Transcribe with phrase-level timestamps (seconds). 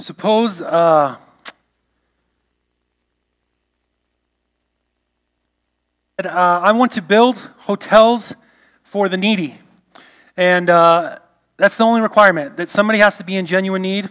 [0.00, 1.16] Suppose uh,
[6.24, 8.34] uh, I want to build hotels
[8.82, 9.58] for the needy.
[10.38, 11.18] And uh,
[11.58, 14.08] that's the only requirement that somebody has to be in genuine need.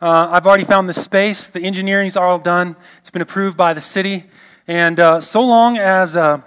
[0.00, 3.80] Uh, I've already found the space, the engineering's all done, it's been approved by the
[3.80, 4.26] city.
[4.68, 6.42] And uh, so long as uh,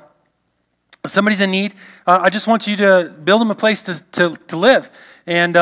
[1.05, 1.73] somebody's in need,
[2.05, 4.89] I just want you to build them a place to, to, to live.
[5.25, 5.57] And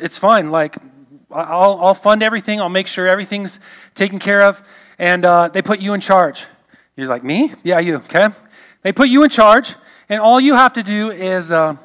[0.00, 0.50] it's fine.
[0.50, 0.78] Like,
[1.30, 3.58] I'll, I'll fund everything, I'll make sure everything's
[3.94, 4.62] taken care of.
[4.98, 6.46] And uh, they put you in charge.
[6.96, 7.52] You're like, me?
[7.62, 8.28] Yeah, you, okay?
[8.82, 9.74] They put you in charge,
[10.08, 11.76] and all you have to do is, uh,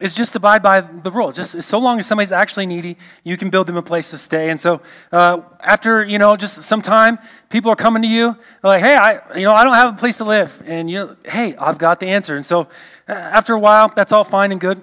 [0.00, 1.36] is just abide by the rules.
[1.36, 4.50] Just so long as somebody's actually needy, you can build them a place to stay.
[4.50, 4.80] And so
[5.12, 9.20] uh, after, you know, just some time, people are coming to you, like, hey, I,
[9.38, 10.62] you know, I don't have a place to live.
[10.66, 12.34] And, you hey, I've got the answer.
[12.36, 12.62] And so
[13.08, 14.82] uh, after a while, that's all fine and good.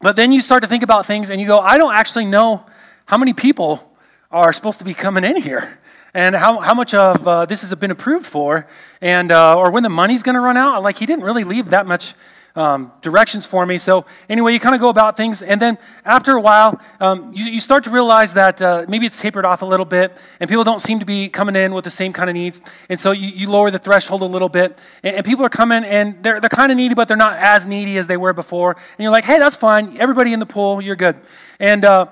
[0.00, 2.64] But then you start to think about things and you go, I don't actually know
[3.06, 3.96] how many people
[4.30, 5.78] are supposed to be coming in here?
[6.12, 8.66] And how, how much of uh, this has been approved for?
[9.00, 10.82] And uh, or when the money's going to run out?
[10.82, 12.14] Like he didn't really leave that much
[12.56, 13.78] um, directions for me.
[13.78, 15.42] So anyway you kind of go about things.
[15.42, 19.20] And then after a while um, you, you start to realize that uh, maybe it's
[19.20, 21.90] tapered off a little bit and people don't seem to be coming in with the
[21.90, 22.62] same kind of needs.
[22.88, 25.84] And so you, you lower the threshold a little bit and, and people are coming
[25.84, 28.72] and they're, they're kind of needy but they're not as needy as they were before.
[28.72, 29.98] And you're like hey that's fine.
[29.98, 31.16] Everybody in the pool you're good.
[31.60, 32.06] And uh,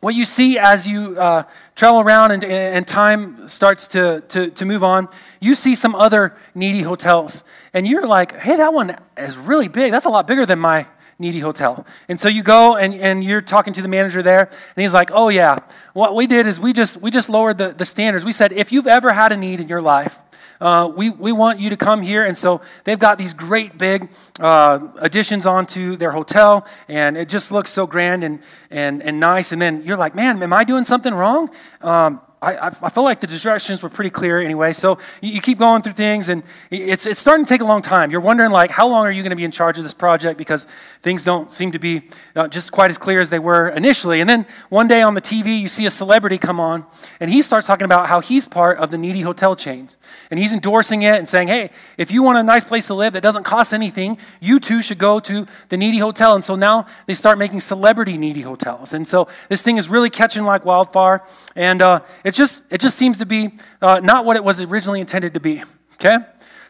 [0.00, 1.42] what you see as you uh,
[1.74, 5.08] travel around and, and time starts to, to, to move on,
[5.40, 7.42] you see some other needy hotels.
[7.74, 9.90] And you're like, hey, that one is really big.
[9.90, 10.86] That's a lot bigger than my
[11.18, 11.84] needy hotel.
[12.08, 15.10] And so you go and, and you're talking to the manager there, and he's like,
[15.12, 15.58] oh, yeah,
[15.92, 18.24] what we did is we just, we just lowered the, the standards.
[18.24, 20.16] We said, if you've ever had a need in your life,
[20.60, 22.24] uh, we, we want you to come here.
[22.24, 24.08] And so they've got these great big
[24.40, 29.52] uh, additions onto their hotel, and it just looks so grand and, and, and nice.
[29.52, 31.50] And then you're like, man, am I doing something wrong?
[31.80, 34.72] Um, I, I feel like the directions were pretty clear anyway.
[34.72, 37.82] So you, you, keep going through things, and it's, it's starting to take a long
[37.82, 38.12] time.
[38.12, 40.38] You're wondering, like, how long are you going to be in charge of this project?
[40.38, 40.66] Because
[41.02, 42.02] things don't seem to be
[42.36, 44.20] uh, just quite as clear as they were initially.
[44.20, 46.86] And then one day on the TV, you see a celebrity come on,
[47.18, 49.96] and he starts talking about how he's part of the needy hotel chains.
[50.30, 53.14] And he's endorsing it and saying, hey, if you want a nice place to live
[53.14, 56.36] that doesn't cost anything, you too should go to the needy hotel.
[56.36, 58.94] And so now they start making celebrity needy hotels.
[58.94, 61.22] And so this thing is really catching like wildfire.
[61.56, 65.00] And uh, it just, it just seems to be uh, not what it was originally
[65.00, 65.62] intended to be,
[65.94, 66.18] okay?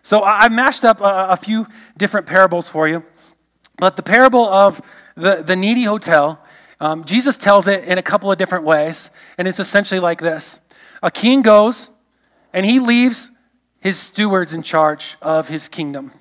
[0.02, 3.04] So I, I mashed up a, a, few different parables for you.
[3.76, 4.80] But the parable of
[5.16, 6.40] the, the needy hotel,
[6.80, 9.10] um, Jesus tells it in a couple of different ways.
[9.36, 10.60] And it's essentially like this
[11.02, 11.90] A king goes
[12.52, 13.32] and he leaves
[13.80, 16.12] his stewards in charge of his kingdom.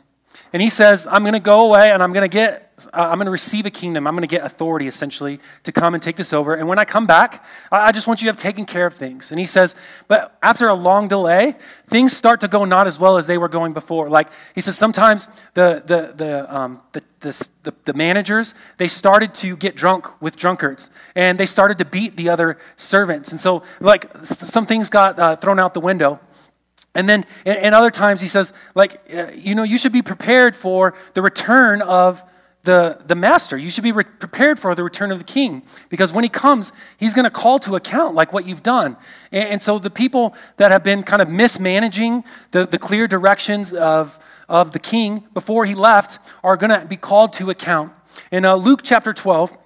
[0.51, 3.25] And he says, I'm going to go away and I'm going to get I'm going
[3.25, 4.05] to receive a kingdom.
[4.05, 6.53] I'm going to get authority, essentially, to come and take this over.
[6.53, 9.31] And when I come back, I just want you to have taken care of things.
[9.31, 9.75] And he says,
[10.07, 11.55] but after a long delay,
[11.87, 14.09] things start to go not as well as they were going before.
[14.09, 19.33] Like he says, sometimes the, the, the, um, the, the, the, the managers, they started
[19.35, 20.91] to get drunk with drunkards.
[21.15, 23.31] And they started to beat the other servants.
[23.31, 26.19] And so, like, some things got uh, thrown out the window.
[26.93, 30.55] And then, and other times, he says, like, uh, you know, you should be prepared
[30.55, 32.23] for the return of
[32.67, 33.57] the, the master.
[33.57, 36.73] You should be re- prepared for the return of the king because when he comes,
[36.97, 38.97] he's going to call to account like what you've done.
[39.31, 43.71] And, and, so the people that have been kind of mismanaging the, the clear directions
[43.71, 44.19] of,
[44.49, 47.93] of the king before he left are going to be called to account.
[48.31, 49.57] In uh, Luke chapter 12,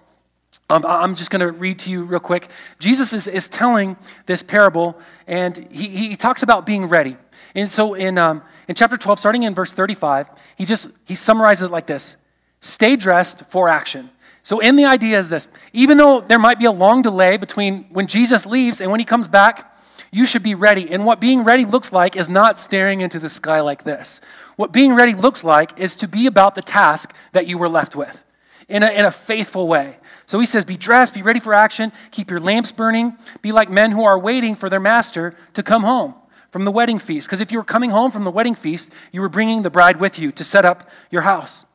[0.69, 2.49] um, I'm just going to read to you real quick.
[2.77, 3.97] Jesus is, is telling
[4.27, 4.95] this parable,
[5.25, 7.17] and he, he talks about being ready.
[7.55, 11.69] And so in, um, in chapter 12, starting in verse 35, he just he summarizes
[11.69, 12.15] it like this
[12.61, 14.11] Stay dressed for action.
[14.43, 17.83] So, in the idea is this even though there might be a long delay between
[17.89, 19.67] when Jesus leaves and when he comes back,
[20.11, 20.89] you should be ready.
[20.91, 24.19] And what being ready looks like is not staring into the sky like this.
[24.55, 27.95] What being ready looks like is to be about the task that you were left
[27.95, 28.23] with
[28.67, 29.97] in a, in a faithful way.
[30.25, 33.69] So he says, Be dressed, be ready for action, keep your lamps burning, be like
[33.69, 36.15] men who are waiting for their master to come home
[36.51, 37.27] from the wedding feast.
[37.27, 39.97] Because if you were coming home from the wedding feast, you were bringing the bride
[39.97, 41.65] with you to set up your house.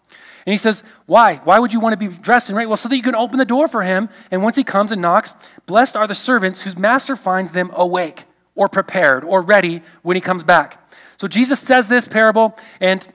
[0.46, 1.36] And he says, Why?
[1.44, 2.68] Why would you want to be dressed and ready?
[2.68, 4.08] Well, so that you can open the door for him.
[4.30, 5.34] And once he comes and knocks,
[5.66, 10.20] blessed are the servants whose master finds them awake or prepared or ready when he
[10.20, 10.88] comes back.
[11.18, 13.06] So Jesus says this parable, and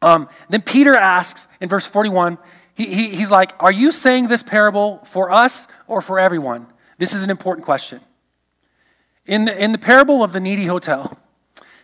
[0.00, 2.38] um, then Peter asks in verse 41,
[2.74, 6.66] he, he, he's like, Are you saying this parable for us or for everyone?
[6.98, 8.00] This is an important question.
[9.26, 11.18] In the, in the parable of the needy hotel,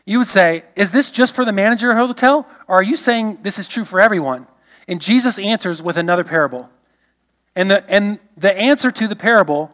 [0.05, 2.47] you would say, Is this just for the manager of hotel?
[2.69, 4.47] Or are you saying this is true for everyone?
[4.89, 6.71] And Jesus answers with another parable.
[7.55, 9.73] And the, and the answer to the parable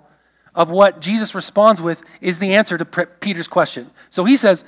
[0.54, 3.90] of what Jesus responds with is the answer to Peter's question.
[4.10, 4.64] So he says,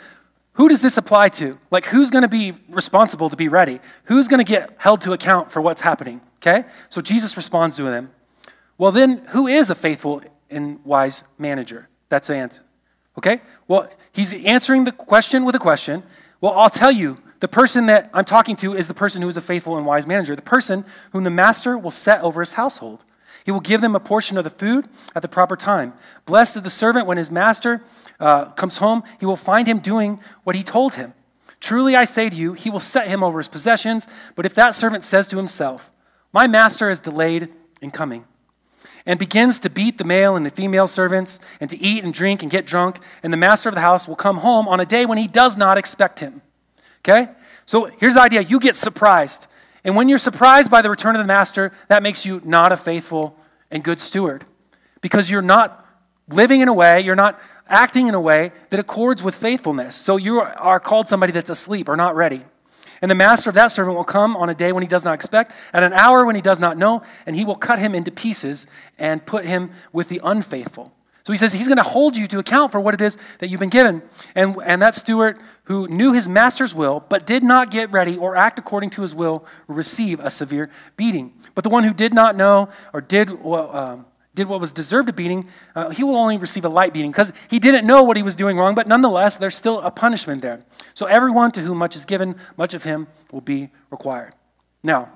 [0.53, 1.59] Who does this apply to?
[1.71, 3.81] Like, who's going to be responsible to be ready?
[4.05, 6.21] Who's going to get held to account for what's happening?
[6.37, 6.69] Okay?
[6.89, 8.11] So Jesus responds to them.
[8.77, 11.89] Well, then, who is a faithful and wise manager?
[12.11, 12.63] That's the answer.
[13.17, 13.41] Okay?
[13.67, 16.05] Well, he's answering the question with a question.
[16.41, 19.37] Well, I'll tell you, the person that I'm talking to is the person who is
[19.37, 23.05] a faithful and wise manager, the person whom the master will set over his household.
[23.45, 25.95] He will give them a portion of the food at the proper time.
[26.27, 27.85] Blessed is the servant when his master
[28.21, 31.15] uh, comes home, he will find him doing what he told him.
[31.61, 34.07] Truly I say to you, he will set him over his possessions.
[34.35, 35.91] But if that servant says to himself,
[36.33, 37.49] My master is delayed
[37.81, 38.25] in coming,
[39.07, 42.43] and begins to beat the male and the female servants, and to eat and drink
[42.43, 45.07] and get drunk, and the master of the house will come home on a day
[45.07, 46.43] when he does not expect him.
[47.09, 47.31] Okay?
[47.65, 49.47] So here's the idea you get surprised.
[49.85, 52.77] And when you're surprised by the return of the master, that makes you not a
[52.77, 53.37] faithful
[53.71, 54.45] and good steward
[55.01, 55.87] because you're not
[56.29, 59.95] living in a way, you're not acting in a way that accords with faithfulness.
[59.95, 62.45] So you are called somebody that's asleep or not ready.
[63.01, 65.15] And the master of that servant will come on a day when he does not
[65.15, 68.11] expect, at an hour when he does not know, and he will cut him into
[68.11, 68.67] pieces
[68.99, 70.93] and put him with the unfaithful.
[71.29, 73.51] So he says he's going to hold you to account for what it is that
[73.51, 74.01] you've been given.
[74.35, 78.35] And, and that steward who knew his master's will, but did not get ready or
[78.35, 81.35] act according to his will, receive a severe beating.
[81.55, 85.13] But the one who did not know or did, um, did what was deserved a
[85.13, 88.23] beating, uh, he will only receive a light beating because he didn't know what he
[88.23, 90.65] was doing wrong, but nonetheless, there's still a punishment there.
[90.95, 94.33] So everyone to whom much is given, much of him will be required.
[94.83, 95.13] Now,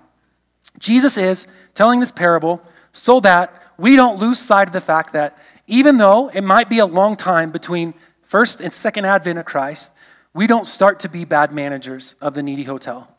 [0.79, 2.63] Jesus is telling this parable
[2.93, 6.79] so that we don't lose sight of the fact that even though it might be
[6.79, 9.93] a long time between first and second advent of Christ,
[10.35, 13.15] we don't start to be bad managers of the needy hotel,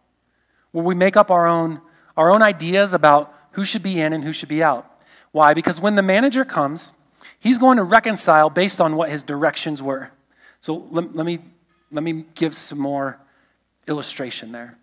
[0.71, 1.81] where we make up our own,
[2.17, 4.89] our own ideas about who should be in and who should be out.
[5.31, 5.53] Why?
[5.53, 6.93] Because when the manager comes,
[7.39, 10.11] he's going to reconcile based on what his directions were.
[10.61, 11.39] So let, let, me,
[11.91, 13.19] let me give some more
[13.87, 14.77] illustration there.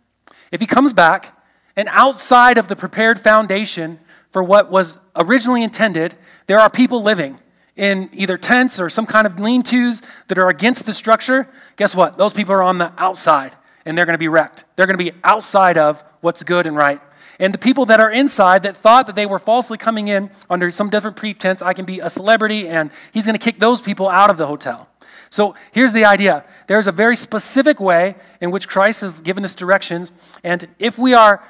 [0.53, 1.37] If he comes back
[1.77, 3.99] and outside of the prepared foundation
[4.31, 6.15] for what was originally intended,
[6.47, 7.39] there are people living
[7.81, 11.95] in either tents or some kind of lean tos that are against the structure, guess
[11.95, 12.19] what?
[12.19, 13.57] Those people are on the outside
[13.87, 14.65] and they're going to be wrecked.
[14.77, 17.01] They're going to be outside of what's good and right.
[17.39, 20.71] And the people that are inside that thought that they were falsely coming in under
[20.71, 24.11] some different pretense, I can be a celebrity, and he's going to kick those people
[24.11, 24.91] out of the hotel.
[25.31, 29.55] So here's the idea there's a very specific way in which Christ has given us
[29.55, 30.13] directions,
[30.45, 31.43] and if we are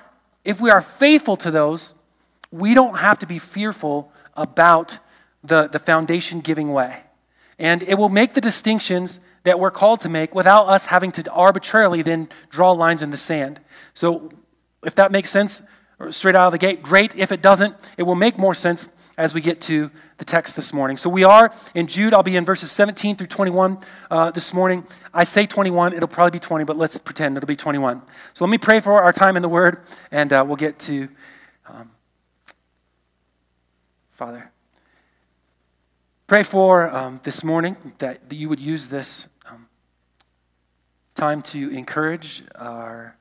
[0.44, 1.94] if we are faithful to those,
[2.52, 4.98] we don't have to be fearful about
[5.42, 7.02] the, the foundation giving way.
[7.58, 11.30] And it will make the distinctions that we're called to make without us having to
[11.30, 13.60] arbitrarily then draw lines in the sand.
[13.94, 14.30] So,
[14.82, 15.60] if that makes sense
[16.08, 17.14] straight out of the gate, great.
[17.14, 18.88] If it doesn't, it will make more sense
[19.18, 20.96] as we get to the text this morning.
[20.96, 22.14] So, we are in Jude.
[22.14, 23.78] I'll be in verses 17 through 21
[24.10, 24.86] uh, this morning.
[25.12, 28.00] I say 21, it'll probably be 20, but let's pretend it'll be 21.
[28.32, 31.08] So, let me pray for our time in the Word, and uh, we'll get to
[31.66, 31.90] um,
[34.12, 34.50] Father.
[36.30, 39.66] Pray for um, this morning that, you would use this um,
[41.16, 43.16] time to encourage our,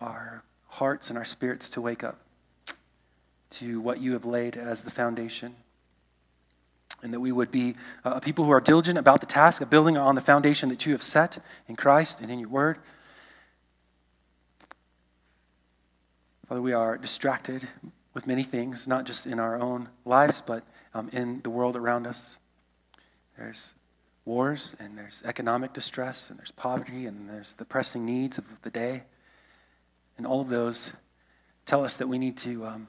[0.00, 2.20] our hearts and our spirits to wake up
[3.50, 5.54] to what you have laid as the foundation.
[7.02, 7.74] And that we would be
[8.06, 10.92] uh, people who are diligent about the task of building on the foundation that you
[10.92, 12.78] have set in Christ and in your word.
[16.48, 17.68] Father, we are distracted
[18.14, 20.62] with many things, not just in our own lives, but
[20.94, 22.38] um, in the world around us.
[23.36, 23.74] There's
[24.24, 28.70] wars, and there's economic distress, and there's poverty, and there's the pressing needs of the
[28.70, 29.02] day.
[30.16, 30.92] And all of those
[31.66, 32.88] tell us that we need to, um,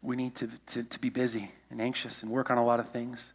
[0.00, 2.88] we need to, to, to be busy and anxious and work on a lot of
[2.88, 3.34] things.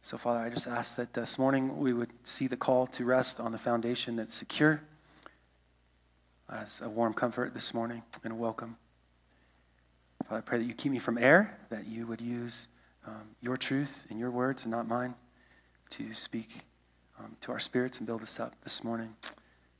[0.00, 3.40] So, Father, I just ask that this morning we would see the call to rest
[3.40, 4.82] on the foundation that's secure
[6.50, 8.76] as a warm comfort this morning and a welcome.
[10.24, 12.68] Father, I pray that you keep me from error, that you would use
[13.06, 15.14] um, your truth and your words and not mine
[15.90, 16.62] to speak
[17.18, 19.14] um, to our spirits and build us up this morning.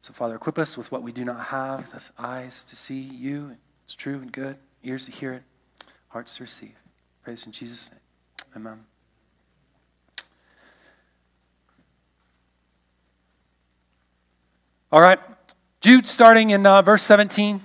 [0.00, 3.46] So, Father, equip us with what we do not have, thus eyes to see you,
[3.46, 5.42] and it's true and good, ears to hear it,
[6.08, 6.76] hearts to receive.
[7.22, 8.00] Praise in Jesus' name.
[8.54, 8.84] Amen.
[14.92, 15.18] All right,
[15.86, 17.60] Jude starting in uh, verse 17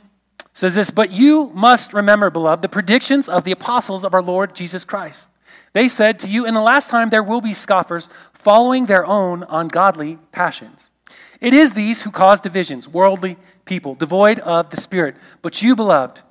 [0.54, 4.56] says this, but you must remember, beloved, the predictions of the apostles of our Lord
[4.56, 5.28] Jesus Christ.
[5.74, 9.44] They said to you, in the last time there will be scoffers following their own
[9.50, 10.92] ungodly passions.
[11.40, 15.16] It is these who cause divisions, worldly people, devoid of the Spirit.
[15.42, 16.22] But you, beloved,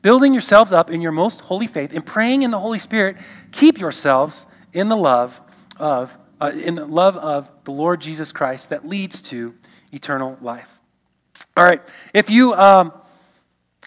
[0.00, 3.18] building yourselves up in your most holy faith and praying in the Holy Spirit,
[3.52, 5.42] keep yourselves in the love
[5.76, 9.54] of uh, in the love of the Lord Jesus Christ that leads to
[9.92, 10.75] eternal life.
[11.56, 11.80] All right,
[12.12, 12.92] if you um,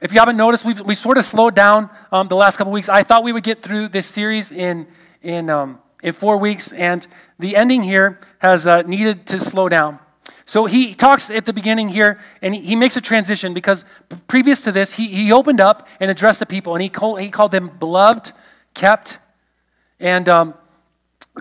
[0.02, 2.90] if you haven't noticed, we've we sort of slowed down um, the last couple weeks.
[2.90, 4.88] I thought we would get through this series in
[5.22, 7.06] in um, in four weeks, and
[7.38, 10.00] the ending here has uh, needed to slow down.
[10.46, 13.86] So he talks at the beginning here, and he, makes a transition because
[14.28, 17.30] previous to this, he, he opened up and addressed the people, and he called, he
[17.30, 18.34] called them beloved,
[18.74, 19.20] kept,
[20.00, 20.56] and um,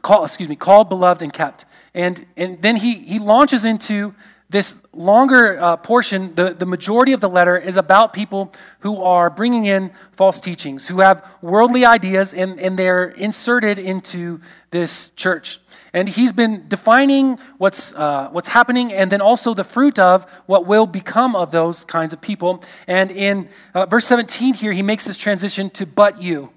[0.03, 1.65] call, excuse me, called, beloved, and kept.
[1.95, 4.15] And, and then he, he launches into
[4.51, 9.29] this longer uh, portion, the, the majority of the letter is about people who are
[9.29, 14.41] bringing in false teachings, who have worldly ideas, and, and they're inserted into
[14.71, 15.61] this church.
[15.93, 20.67] And he's been defining what's, uh, what's happening and then also the fruit of what
[20.67, 22.63] will become of those kinds of people.
[22.87, 26.53] And in uh, verse 17 here, he makes this transition to but you.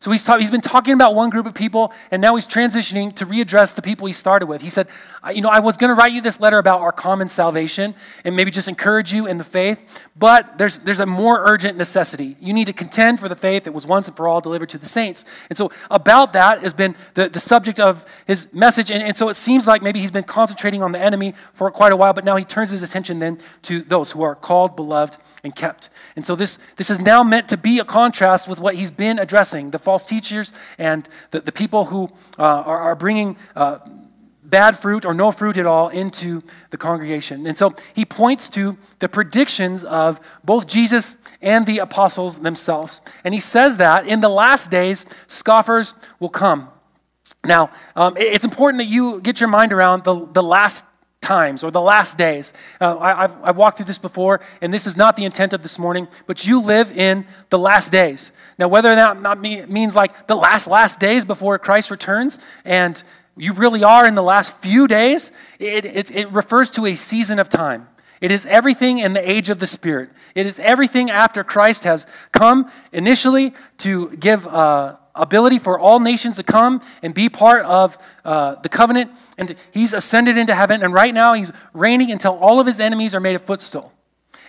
[0.00, 3.14] So he's, ta- he's been talking about one group of people, and now he's transitioning
[3.16, 4.60] to readdress the people he started with.
[4.60, 4.88] He said,
[5.32, 8.36] You know, I was going to write you this letter about our common salvation and
[8.36, 9.80] maybe just encourage you in the faith,
[10.16, 12.36] but there's, there's a more urgent necessity.
[12.38, 14.78] You need to contend for the faith that was once and for all delivered to
[14.78, 15.24] the saints.
[15.48, 18.90] And so, about that has been the, the subject of his message.
[18.90, 21.92] And, and so, it seems like maybe he's been concentrating on the enemy for quite
[21.92, 25.16] a while, but now he turns his attention then to those who are called, beloved,
[25.44, 25.90] and kept.
[26.16, 29.18] And so this, this is now meant to be a contrast with what he's been
[29.18, 32.08] addressing the false teachers and the, the people who
[32.38, 33.78] uh, are, are bringing uh,
[34.42, 37.46] bad fruit or no fruit at all into the congregation.
[37.46, 43.00] And so he points to the predictions of both Jesus and the apostles themselves.
[43.24, 46.68] And he says that in the last days, scoffers will come.
[47.44, 50.84] Now, um, it's important that you get your mind around the, the last
[51.24, 52.52] times or the last days.
[52.80, 55.62] Uh, I, have I've walked through this before, and this is not the intent of
[55.62, 58.30] this morning, but you live in the last days.
[58.58, 63.02] Now, whether or not that means like the last, last days before Christ returns, and
[63.36, 67.38] you really are in the last few days, it, it, it refers to a season
[67.38, 67.88] of time.
[68.20, 70.10] It is everything in the age of the Spirit.
[70.34, 74.46] It is everything after Christ has come initially to give.
[74.46, 79.10] Uh, ability for all nations to come and be part of uh, the covenant.
[79.38, 83.14] And he's ascended into heaven, and right now he's reigning until all of his enemies
[83.14, 83.92] are made a footstool.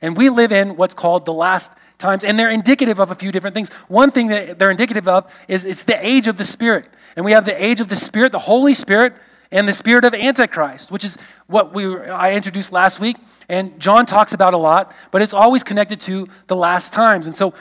[0.01, 3.31] And we live in what's called the last times, and they're indicative of a few
[3.31, 3.71] different things.
[3.87, 6.85] One thing that they're indicative of is it's the age of the Spirit.
[7.15, 9.13] And we have the age of the Spirit, the Holy Spirit,
[9.51, 14.05] and the spirit of Antichrist, which is what we I introduced last week, and John
[14.05, 17.27] talks about a lot, but it's always connected to the last times.
[17.27, 17.53] And so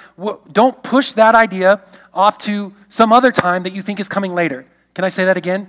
[0.50, 4.64] don't push that idea off to some other time that you think is coming later.
[4.94, 5.68] Can I say that again?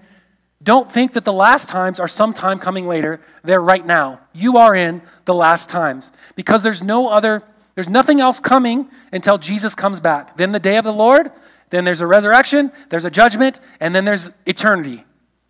[0.63, 3.19] Don't think that the last times are sometime coming later.
[3.43, 4.21] They're right now.
[4.33, 7.43] You are in the last times because there's no other,
[7.75, 10.37] there's nothing else coming until Jesus comes back.
[10.37, 11.31] Then the day of the Lord,
[11.71, 15.03] then there's a resurrection, there's a judgment, and then there's eternity.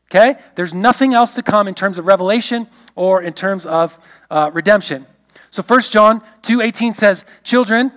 [0.10, 0.40] Okay?
[0.56, 5.06] There's nothing else to come in terms of revelation or in terms of uh, redemption.
[5.50, 7.92] So 1 John 2:18 says, "Children,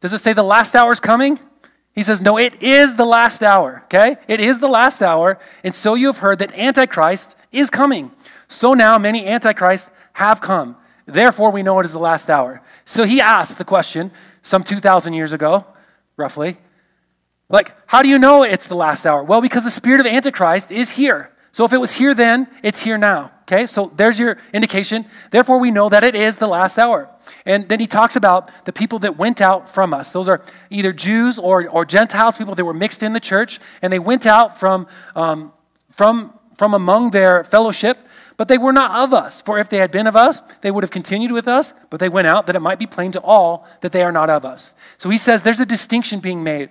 [0.00, 1.38] does it say the last hour is coming?"
[1.92, 4.16] He says, "No, it is the last hour." Okay?
[4.28, 8.12] It is the last hour, and so you have heard that antichrist is coming.
[8.48, 10.76] So now many antichrists have come.
[11.06, 12.62] Therefore we know it is the last hour.
[12.84, 14.12] So he asked the question
[14.42, 15.66] some 2000 years ago,
[16.16, 16.58] roughly,
[17.50, 19.22] like, how do you know it's the last hour?
[19.22, 21.30] Well, because the spirit of Antichrist is here.
[21.52, 23.32] So if it was here then, it's here now.
[23.42, 25.04] Okay, so there's your indication.
[25.32, 27.08] Therefore, we know that it is the last hour.
[27.44, 30.12] And then he talks about the people that went out from us.
[30.12, 33.92] Those are either Jews or, or Gentiles, people that were mixed in the church, and
[33.92, 35.52] they went out from, um,
[35.96, 37.98] from, from among their fellowship,
[38.36, 39.42] but they were not of us.
[39.42, 42.08] For if they had been of us, they would have continued with us, but they
[42.08, 44.74] went out that it might be plain to all that they are not of us.
[44.96, 46.70] So he says there's a distinction being made.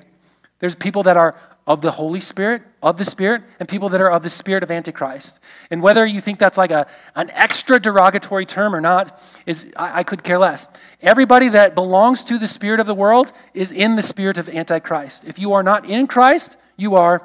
[0.59, 1.35] There's people that are
[1.69, 4.71] of the Holy Spirit, of the Spirit, and people that are of the Spirit of
[4.71, 5.39] Antichrist.
[5.69, 9.99] And whether you think that's like a, an extra derogatory term or not, is I,
[9.99, 10.67] I could care less.
[10.99, 15.25] Everybody that belongs to the Spirit of the world is in the Spirit of Antichrist.
[15.25, 17.21] If you are not in Christ, you are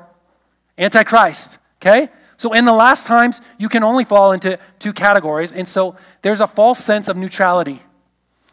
[0.77, 1.57] Antichrist.
[1.81, 2.11] Okay?
[2.37, 5.53] So in the last times, you can only fall into two categories.
[5.53, 7.83] And so there's a false sense of neutrality.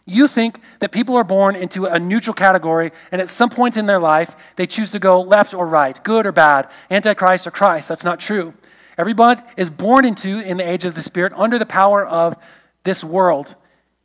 [0.06, 3.86] You think that people are born into a neutral category, and at some point in
[3.86, 7.88] their life, they choose to go left or right, good or bad, Antichrist or Christ.
[7.88, 8.54] That's not true.
[8.98, 12.36] Everybody is born into, in the age of the Spirit, under the power of
[12.84, 13.56] this world,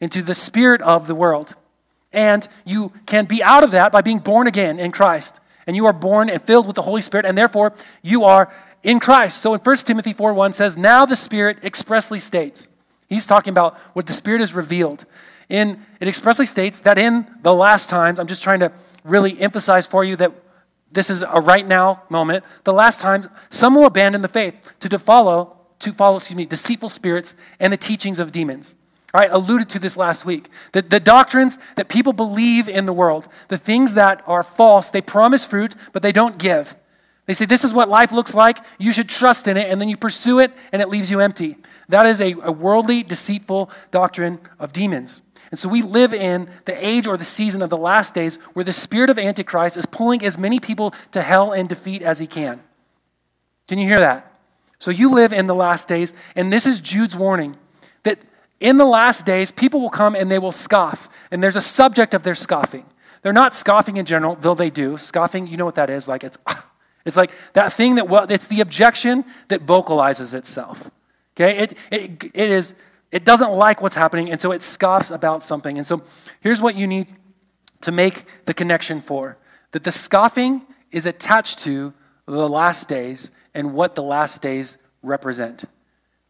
[0.00, 1.54] into the Spirit of the world.
[2.12, 5.40] And you can be out of that by being born again in Christ.
[5.66, 7.72] And you are born and filled with the Holy Spirit, and therefore
[8.02, 9.38] you are in Christ.
[9.38, 12.70] So in 1 Timothy 4 1 says, Now the Spirit expressly states,
[13.08, 15.04] He's talking about what the Spirit has revealed
[15.48, 18.72] In, it expressly states that in the last times, I'm just trying to
[19.04, 20.32] really emphasize for you that
[20.90, 22.44] this is a right now moment.
[22.64, 26.88] The last times, some will abandon the faith to follow, to follow, excuse me, deceitful
[26.88, 28.74] spirits and the teachings of demons.
[29.14, 30.48] I alluded to this last week.
[30.72, 35.00] The, the doctrines that people believe in the world, the things that are false, they
[35.00, 36.76] promise fruit, but they don't give.
[37.26, 38.58] They say, This is what life looks like.
[38.78, 39.70] You should trust in it.
[39.70, 41.56] And then you pursue it, and it leaves you empty.
[41.88, 45.22] That is a, a worldly, deceitful doctrine of demons.
[45.56, 48.62] And so we live in the age or the season of the last days where
[48.62, 52.26] the spirit of Antichrist is pulling as many people to hell and defeat as he
[52.26, 52.60] can.
[53.66, 54.30] Can you hear that?
[54.78, 57.56] So you live in the last days, and this is Jude's warning
[58.02, 58.18] that
[58.60, 61.08] in the last days, people will come and they will scoff.
[61.30, 62.84] And there's a subject of their scoffing.
[63.22, 64.98] They're not scoffing in general, though they do.
[64.98, 66.06] Scoffing, you know what that is?
[66.06, 66.36] Like it's,
[67.06, 70.90] it's like that thing that, well, it's the objection that vocalizes itself.
[71.34, 71.56] Okay?
[71.56, 72.74] It, it, it is
[73.12, 75.78] it doesn't like what's happening, and so it scoffs about something.
[75.78, 76.02] And so
[76.40, 77.08] here's what you need
[77.82, 79.38] to make the connection for
[79.72, 81.92] that the scoffing is attached to
[82.26, 85.64] the last days and what the last days represent.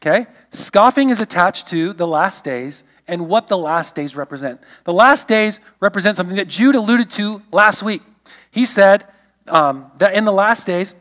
[0.02, 0.26] Okay?
[0.50, 4.60] Scoffing is attached to the last days and what the last days represent.
[4.84, 8.02] The last days represent something that Jude alluded to last week.
[8.50, 9.06] He said
[9.48, 10.94] um, that in the last days,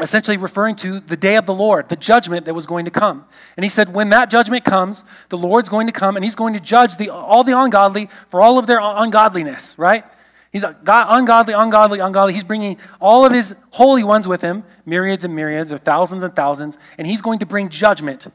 [0.00, 3.24] essentially referring to the day of the Lord, the judgment that was going to come.
[3.56, 6.54] And he said, when that judgment comes, the Lord's going to come and he's going
[6.54, 10.04] to judge the, all the ungodly for all of their ungodliness, right?
[10.52, 12.32] He's uh, God, ungodly, ungodly, ungodly.
[12.32, 16.34] He's bringing all of his holy ones with him, myriads and myriads, or thousands and
[16.34, 18.26] thousands, and he's going to bring judgment.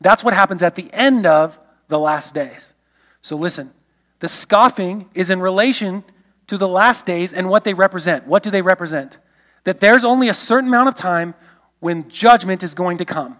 [0.00, 2.72] That's what happens at the end of the last days.
[3.20, 3.72] So listen,
[4.20, 6.04] the scoffing is in relation
[6.46, 8.26] to the last days and what they represent.
[8.26, 9.18] What do they represent?
[9.64, 11.34] That there's only a certain amount of time
[11.80, 13.36] when judgment is going to come.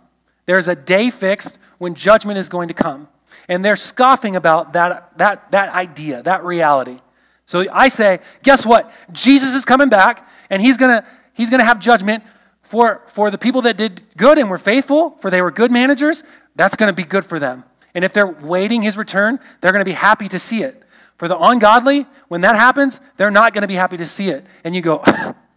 [0.46, 3.08] There's a day fixed when judgment is going to come.
[3.48, 7.00] And they're scoffing about that, that, that idea, that reality.
[7.46, 8.90] So I say, guess what?
[9.12, 12.22] Jesus is coming back, and he's going to he's gonna have judgment
[12.62, 16.22] for, for the people that did good and were faithful, for they were good managers.
[16.54, 17.64] That's going to be good for them.
[17.94, 20.84] And if they're waiting his return, they're going to be happy to see it.
[21.18, 24.46] For the ungodly, when that happens, they're not going to be happy to see it.
[24.62, 25.02] And you go,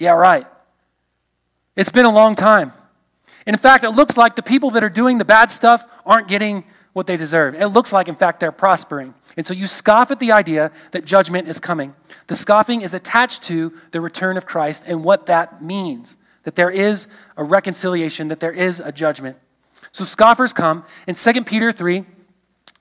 [0.00, 0.46] Yeah, right.
[1.76, 2.72] It's been a long time.
[3.46, 6.64] In fact, it looks like the people that are doing the bad stuff aren't getting
[6.94, 7.54] what they deserve.
[7.54, 9.14] It looks like, in fact, they're prospering.
[9.36, 11.94] And so you scoff at the idea that judgment is coming.
[12.26, 16.70] The scoffing is attached to the return of Christ and what that means that there
[16.70, 19.36] is a reconciliation, that there is a judgment.
[19.92, 22.06] So scoffers come, and 2 Peter 3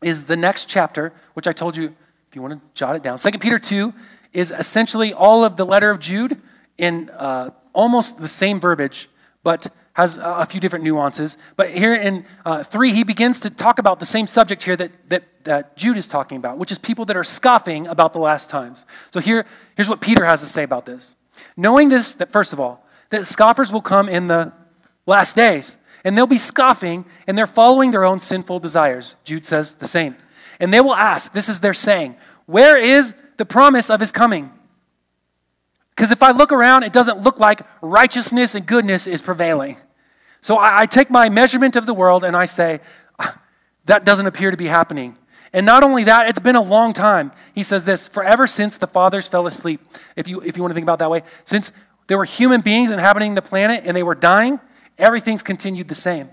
[0.02, 1.94] is the next chapter, which I told you,
[2.30, 3.18] if you want to jot it down.
[3.18, 3.94] 2 Peter 2
[4.32, 6.42] is essentially all of the letter of Jude
[6.80, 9.10] in uh, almost the same verbiage,
[9.44, 11.38] but has a few different nuances.
[11.56, 14.92] But here in uh, 3, he begins to talk about the same subject here that,
[15.10, 18.50] that, that Jude is talking about, which is people that are scoffing about the last
[18.50, 18.86] times.
[19.12, 21.16] So here, here's what Peter has to say about this.
[21.58, 24.54] Knowing this, that first of all, that scoffers will come in the
[25.06, 29.18] last days, and they'll be scoffing, and they're following their own sinful desires.
[29.26, 30.16] Jude says the same.
[30.62, 32.16] And they will ask, this is their saying,
[32.46, 34.52] where is the promise of his coming?
[36.00, 39.76] Because if I look around, it doesn't look like righteousness and goodness is prevailing.
[40.40, 42.80] So I, I take my measurement of the world and I say,
[43.20, 43.38] ah,
[43.84, 45.18] that doesn't appear to be happening.
[45.52, 47.34] And not only that, it's been a long time.
[47.54, 49.82] He says this forever since the fathers fell asleep.
[50.16, 51.74] If you, if you want to think about that way, since
[52.08, 54.62] there were human beings inhabiting the planet and they were dying,
[54.98, 56.30] everything's continued the same.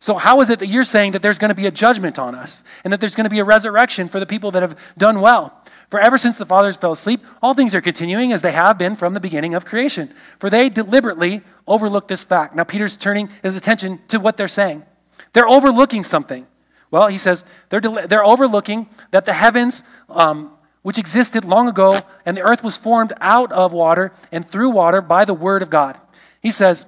[0.00, 2.34] So, how is it that you're saying that there's going to be a judgment on
[2.34, 5.22] us and that there's going to be a resurrection for the people that have done
[5.22, 5.61] well?
[5.92, 8.96] For ever since the fathers fell asleep, all things are continuing as they have been
[8.96, 10.10] from the beginning of creation.
[10.38, 12.56] For they deliberately overlooked this fact.
[12.56, 14.84] Now, Peter's turning his attention to what they're saying.
[15.34, 16.46] They're overlooking something.
[16.90, 21.98] Well, he says they're, del- they're overlooking that the heavens, um, which existed long ago,
[22.24, 25.68] and the earth was formed out of water and through water by the word of
[25.68, 26.00] God.
[26.40, 26.86] He says,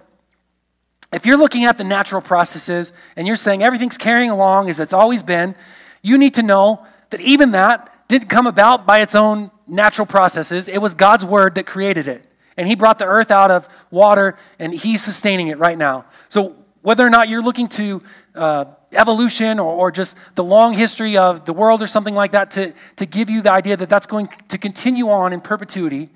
[1.12, 4.95] if you're looking at the natural processes and you're saying everything's carrying along as it's
[4.95, 5.57] always been,
[6.01, 10.69] you need to know that even that didn't come about by its own natural processes.
[10.69, 12.27] It was God's word that created it.
[12.57, 16.05] And He brought the earth out of water, and He's sustaining it right now.
[16.29, 18.03] So, whether or not you're looking to
[18.35, 22.51] uh, evolution or, or just the long history of the world or something like that
[22.53, 26.11] to, to give you the idea that that's going to continue on in perpetuity,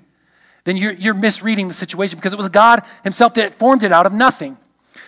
[0.65, 4.05] then you're, you're misreading the situation because it was God Himself that formed it out
[4.05, 4.57] of nothing.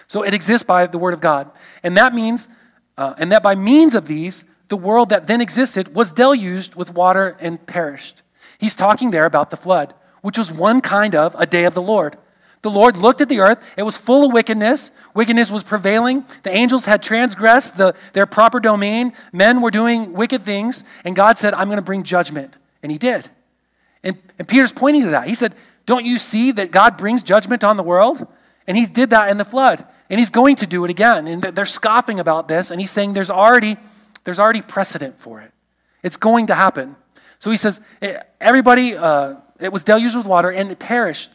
[0.08, 1.52] So it exists by the Word of God.
[1.84, 2.50] And that means,
[2.98, 6.94] uh, and that by means of these, the world that then existed was deluged with
[6.94, 8.22] water and perished.
[8.58, 11.82] He's talking there about the flood, which was one kind of a day of the
[11.82, 12.18] Lord.
[12.62, 13.62] The Lord looked at the earth.
[13.76, 14.92] It was full of wickedness.
[15.14, 16.24] Wickedness was prevailing.
[16.44, 19.12] The angels had transgressed the, their proper domain.
[19.34, 20.86] Men were doing wicked things.
[21.04, 22.58] And God said, I'm going to bring judgment.
[22.82, 23.30] And he did.
[24.04, 25.28] And, and Peter's pointing to that.
[25.28, 25.54] He said,
[25.86, 28.26] Don't you see that God brings judgment on the world?
[28.68, 29.86] And he did that in the flood.
[30.10, 31.28] And he's going to do it again.
[31.28, 32.72] And they're scoffing about this.
[32.72, 33.76] And he's saying there's already,
[34.24, 35.52] there's already precedent for it.
[36.04, 36.96] It's going to happen.
[37.40, 41.32] So he says, eh, everybody, uh, it was deluged with water and it perished.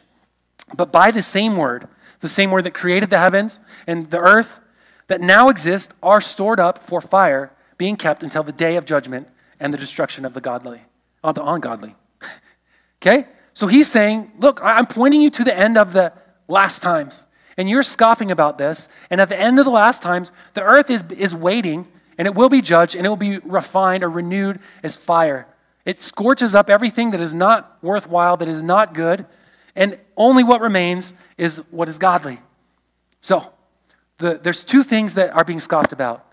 [0.75, 1.87] But by the same word,
[2.19, 4.59] the same word that created the heavens and the earth
[5.07, 9.27] that now exist are stored up for fire, being kept until the day of judgment
[9.59, 10.81] and the destruction of the godly,
[11.23, 11.95] of the ungodly.
[13.01, 13.27] okay?
[13.53, 16.13] So he's saying, look, I'm pointing you to the end of the
[16.47, 17.25] last times.
[17.57, 18.87] And you're scoffing about this.
[19.09, 21.87] And at the end of the last times, the earth is, is waiting,
[22.17, 25.47] and it will be judged, and it will be refined or renewed as fire.
[25.85, 29.25] It scorches up everything that is not worthwhile, that is not good,
[29.75, 32.39] and only what remains is what is godly.
[33.21, 33.53] So,
[34.17, 36.25] the, there's two things that are being scoffed about.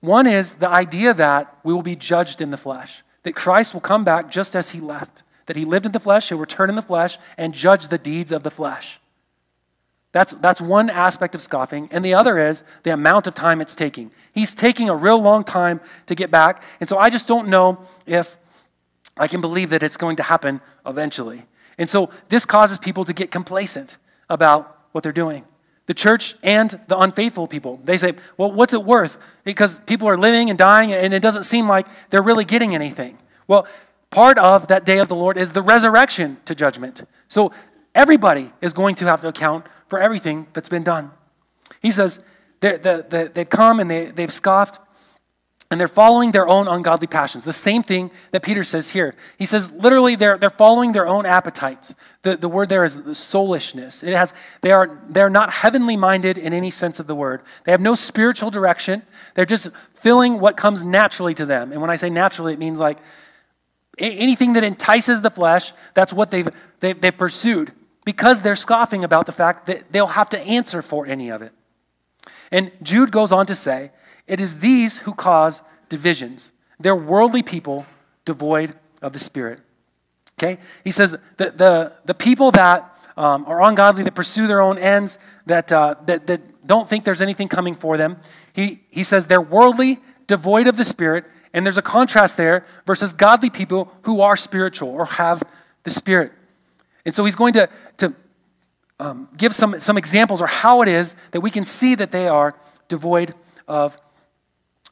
[0.00, 3.80] One is the idea that we will be judged in the flesh, that Christ will
[3.80, 6.76] come back just as he left, that he lived in the flesh, he'll return in
[6.76, 8.97] the flesh, and judge the deeds of the flesh.
[10.12, 11.88] That's, that's one aspect of scoffing.
[11.90, 14.10] And the other is the amount of time it's taking.
[14.32, 16.62] He's taking a real long time to get back.
[16.80, 18.36] And so I just don't know if
[19.16, 21.44] I can believe that it's going to happen eventually.
[21.76, 23.98] And so this causes people to get complacent
[24.30, 25.44] about what they're doing.
[25.86, 27.80] The church and the unfaithful people.
[27.84, 29.16] They say, well, what's it worth?
[29.44, 33.18] Because people are living and dying, and it doesn't seem like they're really getting anything.
[33.46, 33.66] Well,
[34.10, 37.02] part of that day of the Lord is the resurrection to judgment.
[37.28, 37.52] So
[37.94, 41.10] everybody is going to have to account for everything that's been done.
[41.80, 42.20] He says,
[42.60, 44.80] they've come and they, they've scoffed
[45.70, 47.44] and they're following their own ungodly passions.
[47.44, 49.14] The same thing that Peter says here.
[49.36, 51.94] He says literally they're, they're following their own appetites.
[52.22, 54.02] The, the word there is soulishness.
[54.02, 57.42] It has, they are, they're not heavenly minded in any sense of the word.
[57.64, 59.02] They have no spiritual direction.
[59.34, 61.70] They're just filling what comes naturally to them.
[61.70, 62.98] And when I say naturally, it means like
[63.98, 66.48] anything that entices the flesh, that's what they've,
[66.80, 67.72] they've, they've pursued
[68.08, 71.52] because they're scoffing about the fact that they'll have to answer for any of it.
[72.50, 73.90] And Jude goes on to say,
[74.26, 76.52] it is these who cause divisions.
[76.80, 77.84] They're worldly people
[78.24, 79.60] devoid of the Spirit.
[80.38, 80.56] Okay?
[80.84, 85.18] He says the, the, the people that um, are ungodly, that pursue their own ends,
[85.44, 88.16] that, uh, that, that don't think there's anything coming for them,
[88.54, 93.12] he, he says they're worldly, devoid of the Spirit, and there's a contrast there versus
[93.12, 95.42] godly people who are spiritual or have
[95.82, 96.32] the Spirit.
[97.08, 98.14] And so he's going to, to
[99.00, 102.28] um, give some, some examples or how it is that we can see that they
[102.28, 102.54] are
[102.86, 103.34] devoid
[103.66, 103.98] of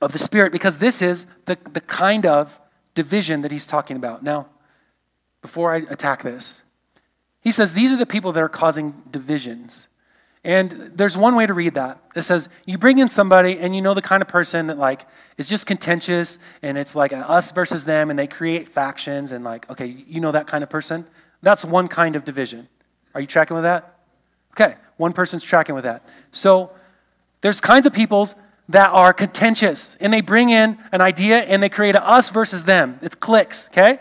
[0.01, 2.61] of the Spirit because this is the, the kind of
[2.95, 4.23] division that he's talking about.
[4.23, 4.47] Now,
[5.43, 6.63] before I attack this,
[7.41, 9.89] he says these are the people that are causing divisions.
[10.45, 12.01] And there's one way to read that.
[12.15, 15.07] It says you bring in somebody and you know the kind of person that like
[15.39, 19.69] is just contentious and it's like us versus them and they create factions and like
[19.71, 21.07] okay, you know that kind of person.
[21.47, 22.67] That's one kind of division.
[23.15, 24.01] Are you tracking with that?
[24.55, 26.03] Okay, one person's tracking with that.
[26.33, 26.73] So
[27.41, 28.35] there's kinds of peoples
[28.69, 32.65] that are contentious and they bring in an idea and they create a us versus
[32.65, 32.99] them.
[33.01, 34.01] It's cliques, okay?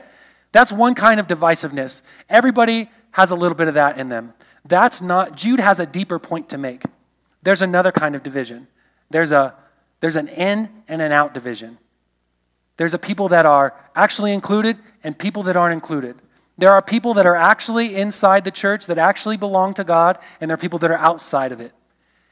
[0.53, 2.01] That's one kind of divisiveness.
[2.31, 4.33] Everybody has a little bit of that in them.
[4.65, 6.81] That's not, Jude has a deeper point to make.
[7.43, 8.65] There's another kind of division.
[9.11, 9.53] There's, a,
[9.99, 11.77] there's an in and an out division.
[12.77, 16.15] There's a people that are actually included and people that aren't included.
[16.57, 20.49] There are people that are actually inside the church that actually belong to God, and
[20.49, 21.73] there are people that are outside of it.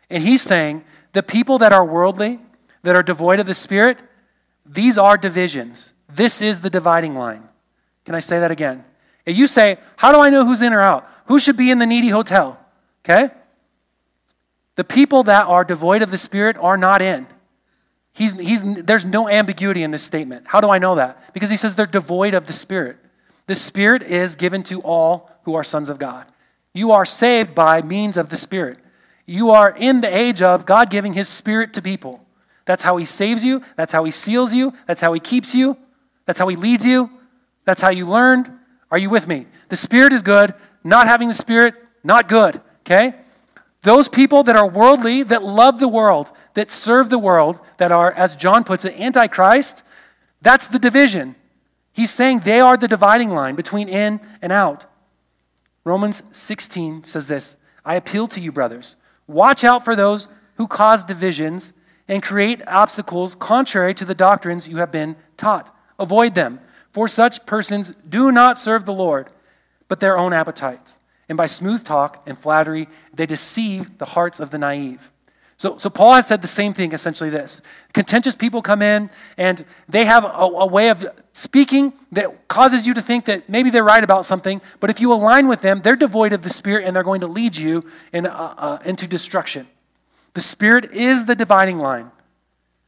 [0.09, 2.39] And he's saying the people that are worldly,
[2.83, 3.99] that are devoid of the Spirit,
[4.65, 5.93] these are divisions.
[6.07, 7.49] This is the dividing line.
[8.05, 8.86] Can I say that again?
[9.25, 11.07] If you say, How do I know who's in or out?
[11.25, 12.59] Who should be in the needy hotel?
[13.03, 13.29] Okay?
[14.75, 17.27] The people that are devoid of the Spirit are not in.
[18.13, 20.45] He's, he's, there's no ambiguity in this statement.
[20.47, 21.33] How do I know that?
[21.33, 22.97] Because he says they're devoid of the Spirit.
[23.47, 26.25] The Spirit is given to all who are sons of God.
[26.73, 28.79] You are saved by means of the Spirit.
[29.25, 32.25] You are in the age of God giving His Spirit to people.
[32.65, 33.62] That's how He saves you.
[33.75, 34.73] That's how He seals you.
[34.88, 35.77] That's how He keeps you.
[36.25, 37.10] That's how He leads you.
[37.65, 38.51] That's how you learned.
[38.91, 39.47] Are you with me?
[39.69, 40.53] The Spirit is good.
[40.84, 42.62] Not having the Spirit, not good.
[42.82, 43.15] Okay?
[43.84, 48.12] Those people that are worldly, that love the world, that serve the world, that are,
[48.12, 49.84] as John puts it, antichrist,
[50.41, 51.36] that's the division.
[51.93, 54.86] He's saying they are the dividing line between in and out.
[55.86, 58.95] Romans 16 says this I appeal to you, brothers
[59.27, 61.71] Watch out for those who cause divisions
[62.08, 65.73] and create obstacles contrary to the doctrines you have been taught.
[65.97, 66.60] Avoid them,
[66.91, 69.29] for such persons do not serve the Lord,
[69.88, 70.99] but their own appetites.
[71.29, 75.12] And by smooth talk and flattery, they deceive the hearts of the naive.
[75.63, 77.62] So, so Paul has said the same thing, essentially this.
[77.93, 82.93] Contentious people come in and they have a, a, way of speaking that causes you
[82.93, 85.95] to think that maybe they're right about something, but if you align with them, they're
[85.95, 89.69] devoid of the Spirit and they're going to lead you in, uh, uh, into destruction.
[90.34, 92.12] The Spirit is the dividing line.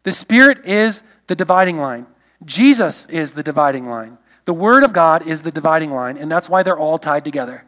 [0.03, 2.07] The Spirit is the dividing line.
[2.43, 4.17] Jesus is the dividing line.
[4.43, 7.63] The Word of God is the dividing line, and that's why they're all tied together.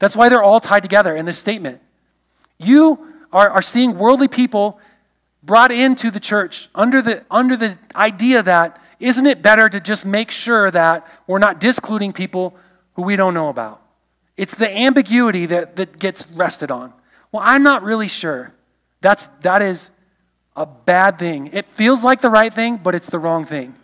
[0.00, 1.80] That's why they're all tied together in this statement.
[2.58, 4.80] You are, are seeing worldly people
[5.42, 10.04] brought into the church under the, under the idea that isn't it better to just
[10.04, 12.54] make sure that we're not discluding people
[12.94, 13.82] who we don't know about?
[14.36, 16.92] It's the ambiguity that, that gets rested on.
[17.32, 18.52] Well, I'm not really sure.
[19.00, 19.90] That's, that is
[20.56, 21.50] a bad thing.
[21.52, 23.74] It feels like the right thing, but it's the wrong thing.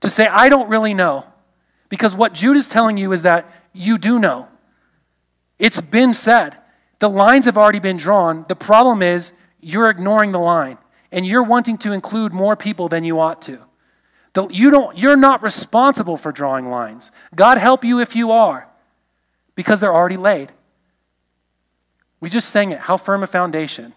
[0.00, 1.26] To say, I don't really know.
[1.88, 4.48] Because what Jude is telling you is that you do know.
[5.58, 6.56] It's been said.
[7.02, 8.44] The lines have already been drawn.
[8.46, 10.78] The problem is you're ignoring the line
[11.10, 13.58] and you're wanting to include more people than you ought to.
[14.34, 17.10] The, you don't, you're not responsible for drawing lines.
[17.34, 18.68] God help you if you are,
[19.56, 20.52] because they're already laid.
[22.20, 22.78] We just sang it.
[22.78, 23.94] How firm a foundation,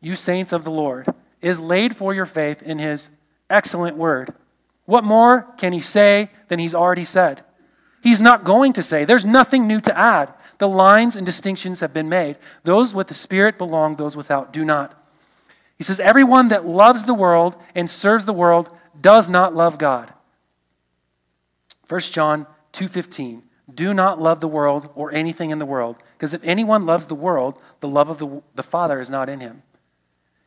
[0.00, 1.06] you saints of the Lord,
[1.42, 3.10] is laid for your faith in his
[3.50, 4.32] excellent word.
[4.86, 7.44] What more can he say than he's already said?
[8.02, 9.04] He's not going to say.
[9.04, 10.32] There's nothing new to add.
[10.58, 12.36] The lines and distinctions have been made.
[12.64, 14.94] Those with the Spirit belong, those without do not.
[15.76, 18.68] He says, Everyone that loves the world and serves the world
[19.00, 20.12] does not love God.
[21.88, 23.42] 1 John 2:15
[23.72, 27.14] Do not love the world or anything in the world, because if anyone loves the
[27.14, 29.62] world, the love of the, the Father is not in him.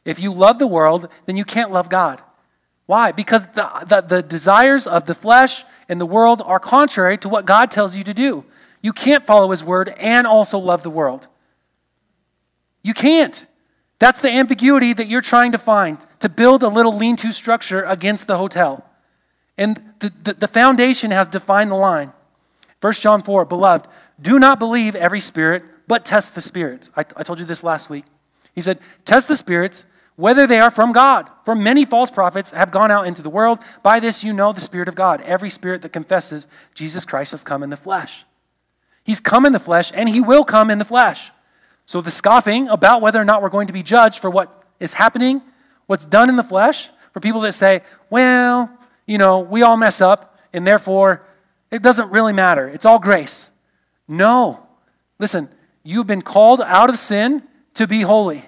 [0.04, 2.22] If you love the world, then you can't love God.
[2.86, 3.12] Why?
[3.12, 7.46] Because the, the, the desires of the flesh and the world are contrary to what
[7.46, 8.44] God tells you to do.
[8.82, 11.28] You can't follow his word and also love the world.
[12.84, 13.46] You can't.
[14.00, 17.84] That's the ambiguity that you're trying to find to build a little lean to structure
[17.84, 18.84] against the hotel.
[19.58, 22.14] And the, the, the, foundation has defined the line.
[22.80, 23.88] 1 John 4 Beloved,
[24.20, 26.90] do not believe every spirit, but test the spirits.
[26.98, 28.06] I, I told you this last week.
[28.56, 31.30] He said, Test the spirits whether they are from God.
[31.46, 33.60] For many false prophets have gone out into the world.
[33.84, 35.22] By this you know the Spirit of God.
[35.22, 38.26] Every spirit that confesses Jesus Christ has come in the flesh.
[39.04, 41.32] He's come in the flesh, and he will come in the flesh.
[41.86, 44.94] So the scoffing about whether or not we're going to be judged for what is
[44.94, 45.42] happening,
[45.88, 48.70] what's done in the flesh, for people that say, well,
[49.06, 51.26] you know, we all mess up, and therefore
[51.70, 52.68] it doesn't really matter.
[52.68, 53.52] It's all grace.
[54.08, 54.66] No.
[55.20, 55.50] Listen,
[55.84, 58.46] you've been called out of sin to be holy.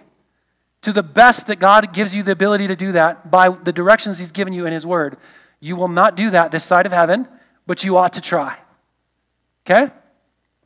[0.84, 4.20] To the best that God gives you the ability to do that by the directions
[4.20, 5.18] He's given you in His Word.
[5.62, 7.28] You will not do that this side of heaven,
[7.66, 8.58] but you ought to try.
[9.66, 9.92] Okay?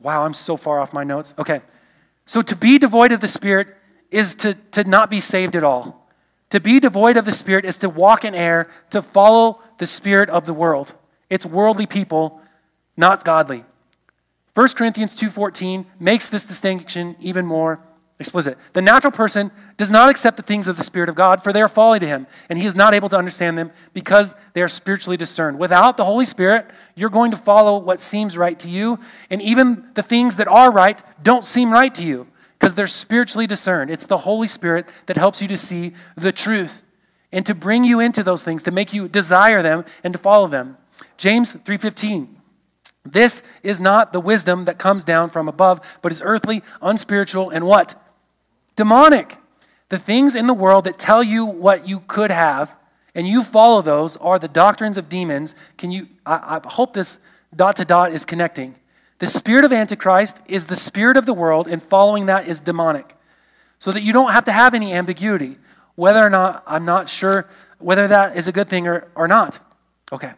[0.00, 1.34] Wow, I'm so far off my notes.
[1.38, 1.60] Okay.
[2.26, 3.76] So to be devoid of the Spirit
[4.10, 6.08] is to, to not be saved at all.
[6.50, 10.30] To be devoid of the Spirit is to walk in air, to follow the Spirit
[10.30, 10.94] of the world.
[11.28, 12.40] It's worldly people,
[12.96, 13.64] not godly.
[14.54, 17.80] 1 Corinthians 2.14 makes this distinction even more
[18.18, 18.58] explicit.
[18.72, 21.62] The natural person does not accept the things of the Spirit of God, for they
[21.62, 24.68] are folly to him, and he is not able to understand them because they are
[24.68, 25.58] spiritually discerned.
[25.58, 28.98] Without the Holy Spirit, you're going to follow what seems right to you,
[29.30, 32.26] and even the things that are right don't seem right to you
[32.58, 33.90] because they're spiritually discerned.
[33.90, 36.82] It's the Holy Spirit that helps you to see the truth
[37.30, 40.48] and to bring you into those things, to make you desire them and to follow
[40.48, 40.76] them.
[41.16, 42.38] James 3:15
[43.12, 47.66] this is not the wisdom that comes down from above, but is earthly, unspiritual, and
[47.66, 47.94] what?
[48.78, 49.36] Demonic.
[49.90, 52.74] The things in the world that tell you what you could have,
[53.14, 55.54] and you follow those, are the doctrines of demons.
[55.76, 56.08] Can you?
[56.24, 57.18] I, I hope this
[57.54, 58.76] dot to dot is connecting.
[59.18, 63.16] The spirit of Antichrist is the spirit of the world, and following that is demonic.
[63.80, 65.58] So that you don't have to have any ambiguity.
[65.96, 69.58] Whether or not, I'm not sure whether that is a good thing or, or not.
[70.12, 70.32] Okay.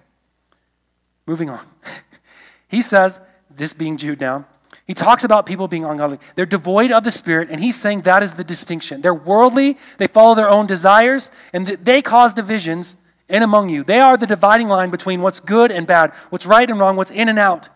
[1.26, 1.60] Moving on.
[2.68, 4.46] he says, this being Jude now,
[4.90, 6.18] he talks about people being ungodly.
[6.34, 9.02] They're devoid of the Spirit, and he's saying that is the distinction.
[9.02, 12.96] They're worldly, they follow their own desires, and they cause divisions
[13.28, 13.84] in among you.
[13.84, 17.12] They are the dividing line between what's good and bad, what's right and wrong, what's
[17.12, 17.68] in and out.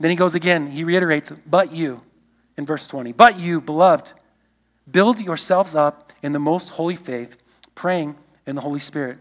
[0.00, 2.00] Then he goes again, he reiterates, but you,
[2.56, 3.12] in verse 20.
[3.12, 4.12] But you, beloved,
[4.90, 7.36] build yourselves up in the most holy faith,
[7.74, 8.16] praying
[8.46, 9.18] in the Holy Spirit.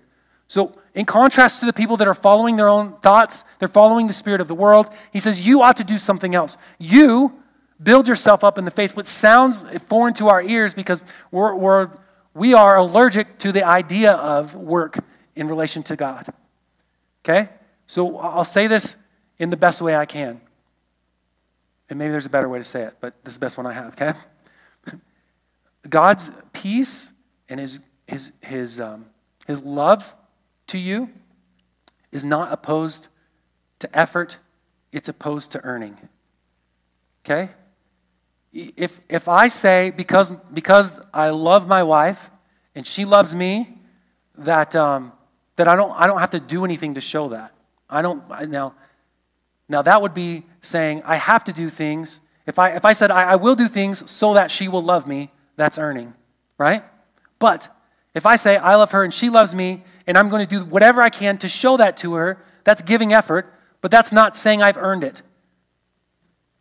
[0.47, 4.13] So, in contrast to the people that are following their own thoughts, they're following the
[4.13, 6.57] spirit of the world, he says, You ought to do something else.
[6.79, 7.43] You
[7.81, 11.91] build yourself up in the faith, which sounds foreign to our ears because we're, we're,
[12.33, 14.97] we are allergic to the idea of work
[15.36, 16.33] in relation to God.
[17.23, 17.49] Okay?
[17.86, 18.97] So, I'll say this
[19.38, 20.41] in the best way I can.
[21.91, 23.67] and maybe there's a better way to say it, but this is the best one
[23.67, 24.13] I have, okay?
[25.88, 27.13] God's peace
[27.47, 29.05] and his, his, his, um,
[29.45, 30.15] his love
[30.67, 31.10] to you
[32.12, 33.08] is not opposed
[33.80, 34.38] to effort,
[34.91, 35.97] it's opposed to earning.
[37.23, 37.49] Okay?
[38.53, 42.30] If, if I say, because, because I love my wife
[42.73, 43.77] and she loves me,
[44.38, 45.12] that, um,
[45.56, 47.53] that I, don't, I don't have to do anything to show that.
[47.89, 48.75] I don't, now,
[49.67, 52.21] now that would be saying I have to do things.
[52.45, 55.08] If I, if I said I, I will do things so that she will love
[55.08, 56.13] me, that's earning,
[56.58, 56.84] right?
[57.39, 57.69] But
[58.17, 60.65] if I say I love her and she loves me and I'm going to do
[60.65, 64.63] whatever I can to show that to her, that's giving effort, but that's not saying
[64.63, 65.21] I've earned it.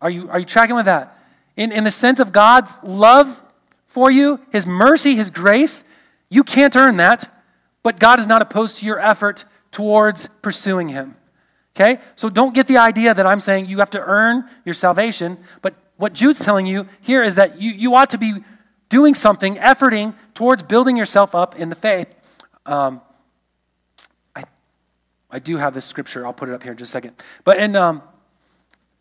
[0.02, 1.18] Are you, are you tracking with that?
[1.56, 3.40] In, in the sense of God's love
[3.86, 5.82] for you, His mercy, His grace,
[6.28, 7.34] you can't earn that,
[7.82, 11.16] but God is not opposed to your effort towards pursuing Him.
[11.74, 12.02] Okay?
[12.16, 15.74] So don't get the idea that I'm saying you have to earn your salvation, but
[15.96, 18.44] what Jude's telling you here is that you, you ought to be
[18.88, 22.14] doing something, efforting towards building yourself up in the faith.
[22.64, 23.00] Um,
[24.34, 24.44] I,
[25.30, 26.26] I do have this scripture.
[26.26, 27.14] I'll put it up here in just a second.
[27.44, 28.02] But in, um,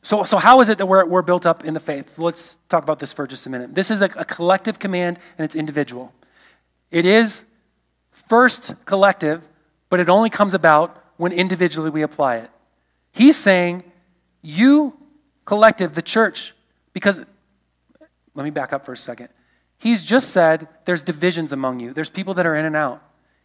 [0.01, 2.17] so, so how is it that we're, we're built up in the faith?
[2.17, 3.73] Let's talk about this for just a minute.
[3.73, 6.13] This is a, a collective command and it's individual.
[6.91, 7.45] It is
[8.11, 9.47] first collective,
[9.89, 12.49] but it only comes about when individually we apply it.
[13.11, 13.83] He's saying,
[14.41, 14.97] you
[15.45, 16.53] collective, the church,
[16.93, 17.21] because,
[18.33, 19.29] let me back up for a second.
[19.77, 23.01] He's just said there's divisions among you, there's people that are in and out.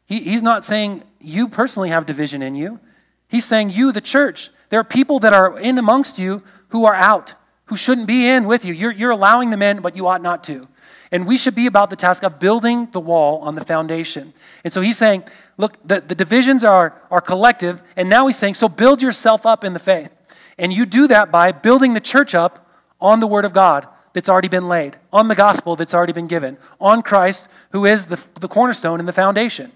[0.07, 2.81] He, he's not saying you personally have division in you.
[3.29, 4.51] He's saying you, the church.
[4.71, 7.35] There are people that are in amongst you who are out,
[7.67, 8.75] who shouldn't be in with you.
[8.75, 10.67] You're, you're allowing them in, but you ought not to.
[11.13, 14.33] And we should be about the task of building the wall on the foundation.
[14.65, 15.25] And so he's saying,
[15.57, 17.83] look, the, the divisions are, are collective.
[17.97, 20.13] And now he's saying, so build yourself up in the faith.
[20.59, 22.69] And you do that by building the church up
[23.01, 26.27] on the Word of God that's already been laid, on the gospel that's already been
[26.27, 29.73] given, on Christ, who is the, the cornerstone and the foundation.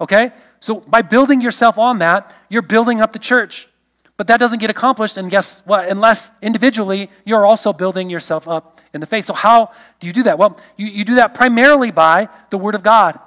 [0.00, 0.32] Okay?
[0.60, 3.68] So by building yourself on that, you're building up the church.
[4.16, 5.88] But that doesn't get accomplished, and guess what?
[5.88, 9.24] Unless individually you're also building yourself up in the faith.
[9.24, 10.38] So, how do you do that?
[10.38, 13.18] Well, you, you do that primarily by the Word of God.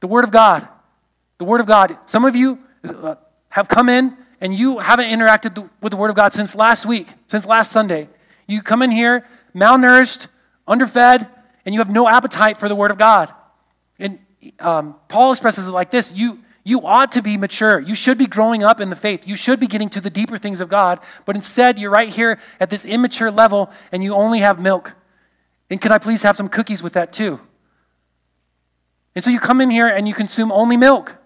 [0.00, 0.66] The Word of God.
[1.36, 1.98] The Word of God.
[2.06, 3.16] Some of you uh,
[3.50, 7.12] have come in and you haven't interacted with the Word of God since last week,
[7.26, 8.08] since last Sunday.
[8.46, 10.26] You come in here malnourished,
[10.66, 11.28] underfed,
[11.64, 13.32] and you have no appetite for the Word of God.
[13.98, 14.18] And
[14.58, 17.78] um, Paul expresses it like this you, you ought to be mature.
[17.80, 19.26] You should be growing up in the faith.
[19.26, 21.00] You should be getting to the deeper things of God.
[21.24, 24.94] But instead, you're right here at this immature level and you only have milk.
[25.70, 27.40] And can I please have some cookies with that too?
[29.14, 31.16] And so you come in here and you consume only milk.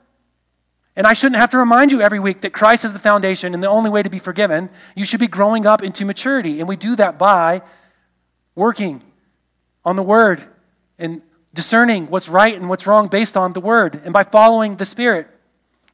[0.99, 3.63] And I shouldn't have to remind you every week that Christ is the foundation and
[3.63, 4.69] the only way to be forgiven.
[4.97, 6.59] You should be growing up into maturity.
[6.59, 7.63] And we do that by
[8.57, 9.05] working
[9.85, 10.43] on the Word
[10.99, 11.23] and
[11.55, 15.29] discerning what's right and what's wrong based on the Word and by following the Spirit.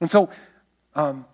[0.01, 0.31] And so,
[0.95, 1.27] um,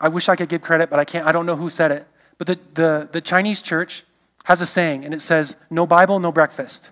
[0.00, 1.26] I wish I could give credit, but I can't.
[1.26, 2.06] I don't know who said it.
[2.38, 4.02] But the, the, the Chinese church
[4.44, 6.90] has a saying, and it says, No Bible, no breakfast.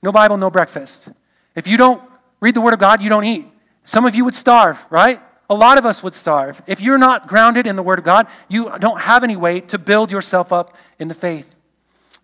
[0.00, 1.08] No Bible, no breakfast.
[1.56, 2.00] If you don't
[2.38, 3.46] read the Word of God, you don't eat.
[3.86, 5.22] Some of you would starve, right?
[5.48, 6.60] A lot of us would starve.
[6.66, 9.78] If you're not grounded in the Word of God, you don't have any way to
[9.78, 11.54] build yourself up in the faith.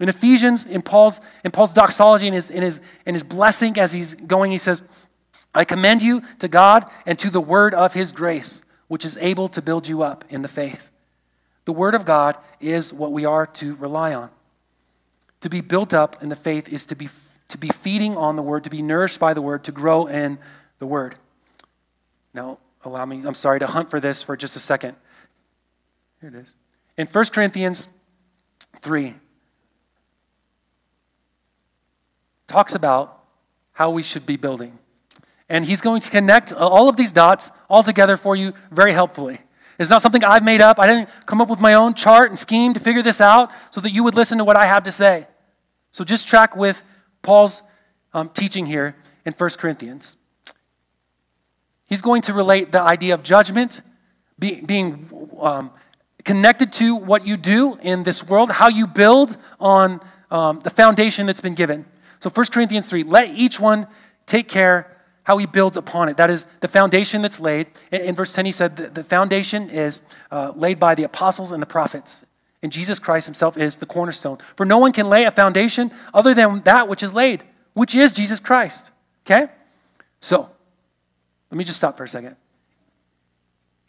[0.00, 3.92] In Ephesians, in Paul's, in Paul's doxology and his, in, his, in his blessing as
[3.92, 4.82] he's going, he says,
[5.54, 9.48] I commend you to God and to the word of his grace, which is able
[9.50, 10.88] to build you up in the faith.
[11.64, 14.30] The word of God is what we are to rely on.
[15.42, 17.08] To be built up in the faith is to be,
[17.48, 20.38] to be feeding on the word, to be nourished by the word, to grow in
[20.80, 21.14] the word.
[22.34, 24.96] Now, allow me, I'm sorry to hunt for this for just a second.
[26.20, 26.54] Here it is.
[26.96, 27.88] In 1 Corinthians
[28.80, 29.14] 3,
[32.46, 33.24] talks about
[33.72, 34.78] how we should be building.
[35.48, 39.40] And he's going to connect all of these dots all together for you very helpfully.
[39.78, 40.78] It's not something I've made up.
[40.78, 43.80] I didn't come up with my own chart and scheme to figure this out so
[43.80, 45.26] that you would listen to what I have to say.
[45.90, 46.82] So just track with
[47.22, 47.62] Paul's
[48.14, 50.16] um, teaching here in 1 Corinthians.
[51.92, 53.82] He's going to relate the idea of judgment,
[54.38, 55.70] be, being um,
[56.24, 60.00] connected to what you do in this world, how you build on
[60.30, 61.84] um, the foundation that's been given.
[62.20, 63.88] So 1 Corinthians 3, let each one
[64.24, 64.90] take care
[65.24, 66.16] how he builds upon it.
[66.16, 67.66] That is the foundation that's laid.
[67.90, 70.00] In, verse 10, he said the, the foundation is
[70.30, 72.24] uh, laid by the apostles and the prophets.
[72.62, 74.38] And Jesus Christ himself is the cornerstone.
[74.56, 77.44] For no one can lay a foundation other than that which is laid,
[77.74, 78.92] which is Jesus Christ.
[79.26, 79.52] Okay?
[80.22, 80.48] So,
[81.52, 82.34] let me just stop for a second.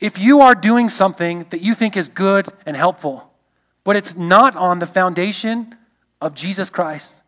[0.01, 3.31] If you are doing something that you think is good and helpful,
[3.85, 5.77] but it's not on the foundation
[6.19, 7.23] of Jesus Christ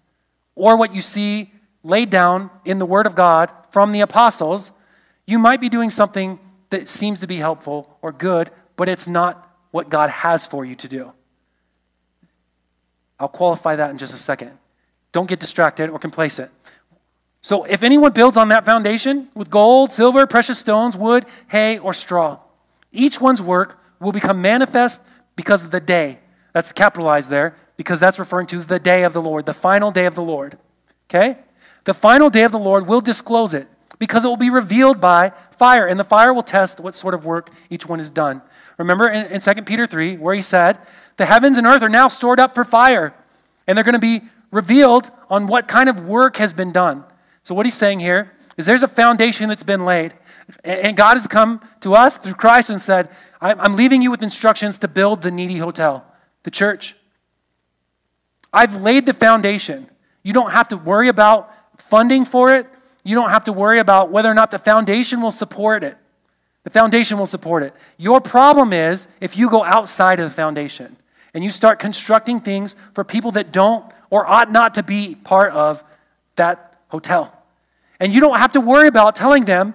[0.53, 1.51] or what you see
[1.83, 4.73] laid down in the Word of God from the apostles,
[5.25, 6.37] you might be doing something
[6.69, 10.75] that seems to be helpful or good, but it's not what God has for you
[10.75, 11.13] to do.
[13.21, 14.51] I'll qualify that in just a second.
[15.13, 16.51] Don't get distracted or complacent.
[17.45, 21.93] So, if anyone builds on that foundation with gold, silver, precious stones, wood, hay, or
[21.93, 22.39] straw,
[22.91, 24.99] each one's work will become manifest
[25.35, 26.17] because of the day.
[26.53, 30.07] That's capitalized there because that's referring to the day of the Lord, the final day
[30.07, 30.57] of the Lord.
[31.07, 31.37] Okay?
[31.83, 33.67] The final day of the Lord will disclose it
[33.99, 37.25] because it will be revealed by fire, and the fire will test what sort of
[37.25, 38.41] work each one has done.
[38.79, 40.79] Remember in, in 2 Peter 3, where he said,
[41.17, 43.13] The heavens and earth are now stored up for fire,
[43.67, 47.03] and they're going to be revealed on what kind of work has been done.
[47.45, 50.13] So, what he's saying here is there's a foundation that's been laid.
[50.63, 54.77] And God has come to us through Christ and said, I'm leaving you with instructions
[54.79, 56.05] to build the needy hotel,
[56.43, 56.95] the church.
[58.51, 59.87] I've laid the foundation.
[60.23, 62.67] You don't have to worry about funding for it.
[63.03, 65.97] You don't have to worry about whether or not the foundation will support it.
[66.63, 67.75] The foundation will support it.
[67.97, 70.97] Your problem is if you go outside of the foundation
[71.35, 75.51] and you start constructing things for people that don't or ought not to be part
[75.53, 75.83] of
[76.37, 77.34] that hotel.
[77.99, 79.73] And you don't have to worry about telling them,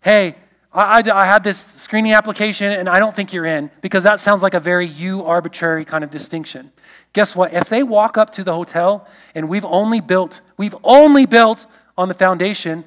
[0.00, 0.36] hey,
[0.72, 4.20] I, I, I had this screening application and I don't think you're in, because that
[4.20, 6.72] sounds like a very you arbitrary kind of distinction.
[7.12, 7.52] Guess what?
[7.52, 12.08] If they walk up to the hotel and we've only built, we've only built on
[12.08, 12.84] the foundation,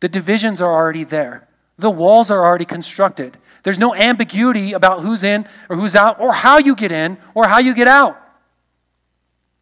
[0.00, 1.48] the divisions are already there.
[1.78, 3.38] The walls are already constructed.
[3.62, 7.46] There's no ambiguity about who's in or who's out or how you get in or
[7.48, 8.20] how you get out.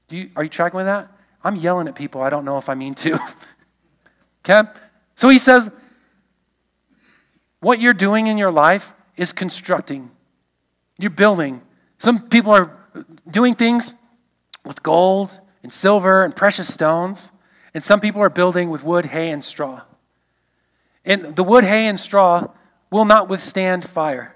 [0.08, 1.10] You, are you tracking with that?
[1.42, 2.22] I'm yelling at people.
[2.22, 3.18] I don't know if I mean to.
[4.48, 4.68] okay?
[5.14, 5.70] So he says,
[7.60, 10.10] what you're doing in your life is constructing.
[10.98, 11.62] You're building.
[11.98, 12.76] Some people are
[13.30, 13.96] doing things
[14.64, 17.30] with gold and silver and precious stones,
[17.74, 19.82] and some people are building with wood, hay, and straw.
[21.04, 22.48] And the wood, hay, and straw
[22.90, 24.34] will not withstand fire.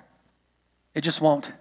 [0.94, 1.52] It just won't.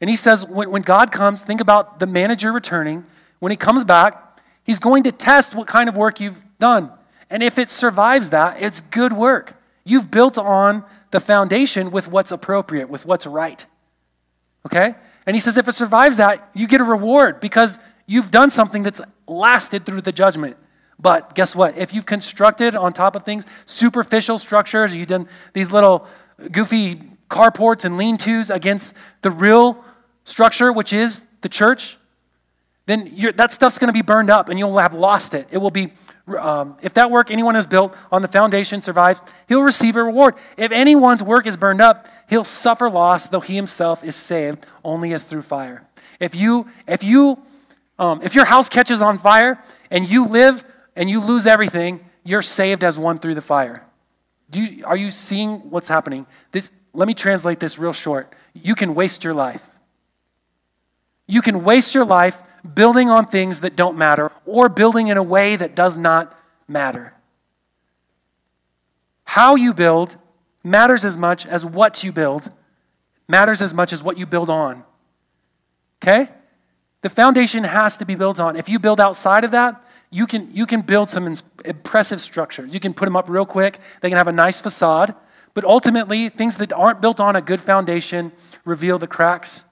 [0.00, 3.04] And he says, when, when God comes, think about the manager returning.
[3.38, 6.90] When he comes back, he's going to test what kind of work you've done.
[7.30, 9.60] And if it survives that, it's good work.
[9.84, 13.64] You've built on the foundation with what's appropriate, with what's right.
[14.66, 14.94] Okay?
[15.26, 18.82] And he says, if it survives that, you get a reward because you've done something
[18.82, 20.56] that's lasted through the judgment.
[20.98, 21.76] But guess what?
[21.76, 26.06] If you've constructed on top of things superficial structures, you've done these little
[26.50, 29.84] goofy carports and lean tos against the real
[30.24, 31.98] structure, which is the church,
[32.86, 35.48] then that stuff's going to be burned up and you'll have lost it.
[35.50, 35.92] It will be,
[36.38, 40.34] um, if that work anyone has built on the foundation survives, he'll receive a reward.
[40.56, 45.12] If anyone's work is burned up, he'll suffer loss, though he himself is saved only
[45.14, 45.86] as through fire.
[46.20, 47.38] If you, if you,
[47.98, 50.62] um, if your house catches on fire and you live
[50.94, 53.84] and you lose everything, you're saved as one through the fire.
[54.50, 56.26] Do you, are you seeing what's happening?
[56.52, 58.34] This, let me translate this real short.
[58.52, 59.62] You can waste your life.
[61.26, 62.40] You can waste your life
[62.72, 66.36] building on things that don't matter or building in a way that does not
[66.66, 67.14] matter.
[69.24, 70.16] How you build
[70.62, 72.50] matters as much as what you build,
[73.28, 74.84] matters as much as what you build on.
[76.02, 76.28] Okay?
[77.02, 78.56] The foundation has to be built on.
[78.56, 81.34] If you build outside of that, you can, you can build some
[81.64, 82.72] impressive structures.
[82.72, 85.14] You can put them up real quick, they can have a nice facade.
[85.52, 88.32] But ultimately, things that aren't built on a good foundation
[88.64, 89.64] reveal the cracks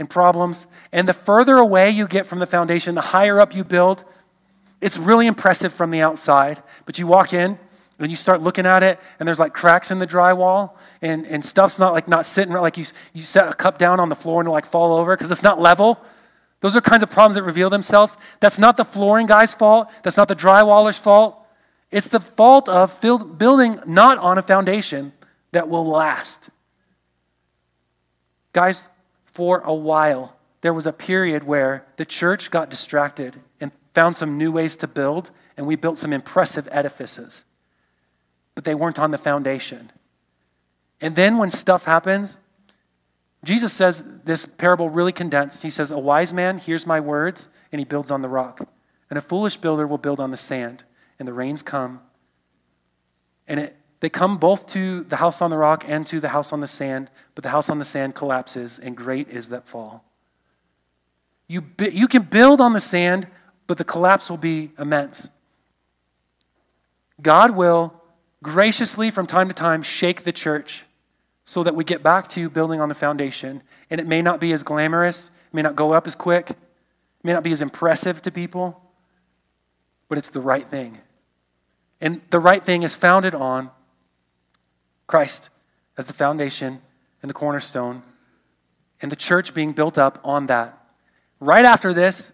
[0.00, 0.66] and problems.
[0.90, 4.02] And the further away you get from the foundation, the higher up you build.
[4.80, 7.58] It's really impressive from the outside, but you walk in
[7.98, 10.70] and you start looking at it, and there's like cracks in the drywall,
[11.02, 14.00] and, and stuff's not like not sitting right, like you, you set a cup down
[14.00, 16.02] on the floor and it'll like fall over because it's not level.
[16.60, 18.16] Those are kinds of problems that reveal themselves.
[18.40, 19.90] That's not the flooring guy's fault.
[20.02, 21.36] That's not the drywaller's fault.
[21.90, 25.12] It's the fault of building not on a foundation
[25.52, 26.48] that will last.
[28.52, 28.88] Guys,
[29.40, 34.36] for a while, there was a period where the church got distracted and found some
[34.36, 37.44] new ways to build, and we built some impressive edifices.
[38.54, 39.92] But they weren't on the foundation.
[41.00, 42.38] And then when stuff happens,
[43.42, 45.62] Jesus says this parable really condensed.
[45.62, 48.68] He says, A wise man hears my words, and he builds on the rock.
[49.08, 50.84] And a foolish builder will build on the sand.
[51.18, 52.02] And the rains come,
[53.48, 56.52] and it they come both to the house on the rock and to the house
[56.52, 60.04] on the sand, but the house on the sand collapses, and great is that fall.
[61.46, 63.28] You, you can build on the sand,
[63.66, 65.28] but the collapse will be immense.
[67.20, 67.92] God will
[68.42, 70.84] graciously, from time to time, shake the church
[71.44, 73.62] so that we get back to building on the foundation.
[73.90, 76.52] And it may not be as glamorous, may not go up as quick,
[77.22, 78.80] may not be as impressive to people,
[80.08, 80.98] but it's the right thing.
[82.00, 83.70] And the right thing is founded on
[85.10, 85.50] Christ
[85.98, 86.80] as the foundation
[87.20, 88.02] and the cornerstone,
[89.02, 90.78] and the church being built up on that.
[91.40, 92.32] Right after this,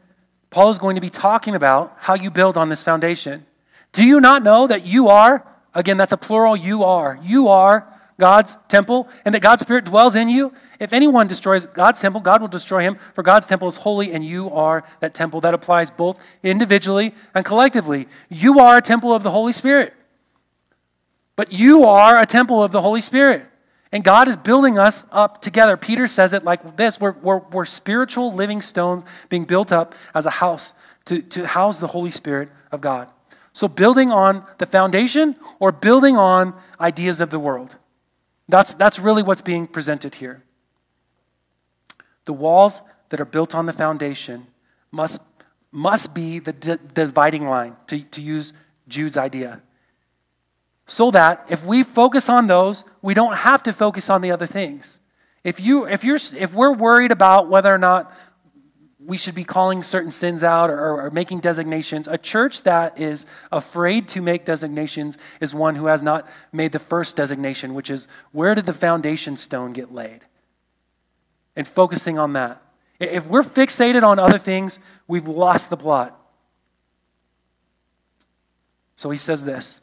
[0.51, 3.47] Paul is going to be talking about how you build on this foundation.
[3.93, 7.87] Do you not know that you are, again, that's a plural, you are, you are
[8.21, 10.53] God's temple, and that God's Spirit dwells in you?
[10.79, 14.25] If anyone destroys God's temple, God will destroy him, for God's temple is holy, and
[14.25, 15.41] you are that temple.
[15.41, 18.07] That applies both individually and collectively.
[18.29, 19.95] You are a temple of the Holy Spirit.
[21.37, 23.47] But you are a temple of the Holy Spirit.
[23.93, 25.77] And God is building us up together.
[25.77, 30.27] Peter says it like this we're, we're, we're spiritual living stones being built up as
[30.27, 30.73] a house
[31.05, 33.11] to, to house the Holy Spirit of God.
[33.53, 37.77] So, building on the foundation or building on ideas of the world.
[38.49, 40.43] That's, that's really what's being presented here.
[42.27, 44.49] The walls that are built on the foundation
[44.91, 45.21] must,
[45.73, 48.53] must be the, dividing line, to, to use
[48.89, 49.63] Jude's idea
[50.87, 54.47] so that if we focus on those, we don't have to focus on the other
[54.47, 55.01] things.
[55.43, 58.13] If, you, if, you're, if we're worried about whether or not
[58.99, 63.27] we should be calling certain sins out or, or, making designations, a church that is
[63.53, 68.09] afraid to make designations is one who has not made the first designation, which is
[68.33, 70.23] where did the foundation stone get laid?
[71.55, 72.61] And focusing on that.
[72.99, 76.19] If we're fixated on other things, we've lost the plot.
[78.97, 79.83] So he says this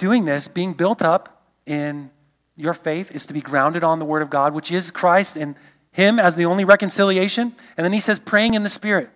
[0.00, 2.10] doing this, being built up in
[2.56, 5.54] your faith, is to be grounded on the Word of God, which is Christ and
[5.92, 7.54] Him as the only reconciliation.
[7.76, 9.10] And then he says, praying in the Spirit.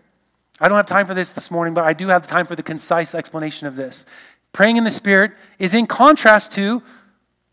[0.60, 2.62] I don't have time for this this morning, but I do have time for the
[2.62, 4.06] concise explanation of this.
[4.52, 6.82] Praying in the Spirit is in contrast to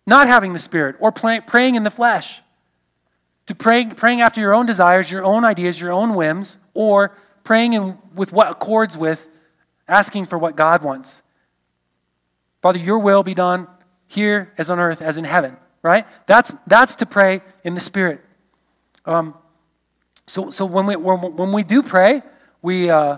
[0.06, 2.42] not having the Spirit or praying in the flesh.
[3.48, 7.74] To praying, praying after your own desires, your own ideas, your own whims, or praying
[7.74, 9.28] in, with what accords with
[9.88, 11.24] asking for what God wants.
[12.62, 13.68] Father, your will be done
[14.08, 16.06] here as on earth as in heaven, right?
[16.28, 18.24] That's, that's to pray in the Spirit.
[19.06, 19.34] Um,
[20.28, 22.22] so so when, we, when, when we do pray,
[22.62, 23.18] we, uh,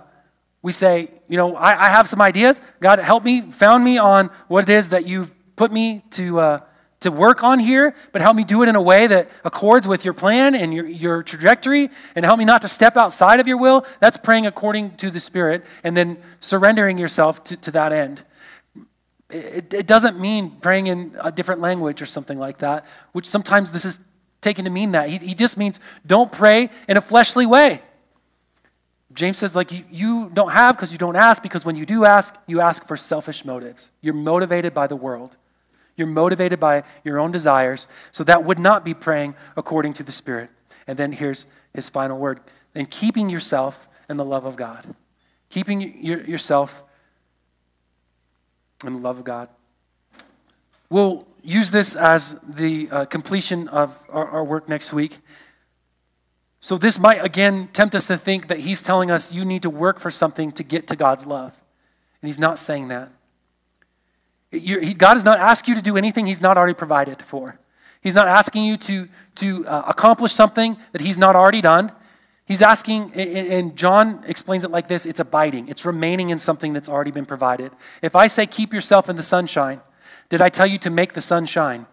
[0.62, 2.62] we say, you know, I, I have some ideas.
[2.80, 6.60] God, help me, found me on what it is that you've put me to, uh,
[7.02, 10.06] to work on here, but help me do it in a way that accords with
[10.06, 13.58] your plan and your, your trajectory, and help me not to step outside of your
[13.58, 13.86] will.
[14.00, 18.24] That's praying according to the Spirit, and then surrendering yourself to, to that end
[19.30, 23.72] it, it doesn't mean praying in a different language or something like that, which sometimes
[23.72, 24.00] this is
[24.42, 25.10] taken to mean that.
[25.10, 27.82] He, he just means don't pray in a fleshly way.
[29.14, 32.04] James says, like, you, you don't have because you don't ask, because when you do
[32.04, 33.92] ask, you ask for selfish motives.
[34.02, 35.38] You're motivated by the world,
[35.96, 37.88] you're motivated by your own desires.
[38.12, 40.50] So that would not be praying according to the Spirit.
[40.88, 42.42] And then here's his final word
[42.76, 44.96] and keeping yourself in the love of God.
[45.50, 46.84] Keeping your, yourself
[48.86, 49.50] and the love of God.
[50.90, 55.20] We'll use this as the uh, completion of our, our work next week.
[56.62, 59.70] So, this might again tempt us to think that he's telling us you need to
[59.70, 61.52] work for something to get to God's love.
[62.22, 63.12] And he's not saying that.
[64.50, 67.60] He, God does not ask you to do anything he's not already provided for.
[68.02, 71.92] He's not asking you to, to uh, accomplish something that he's not already done.
[72.46, 76.89] He's asking, and John explains it like this it's abiding, it's remaining in something that's
[76.89, 77.72] already been provided.
[78.02, 79.82] If I say, keep yourself in the sunshine,
[80.30, 81.86] did I tell you to make the sun shine?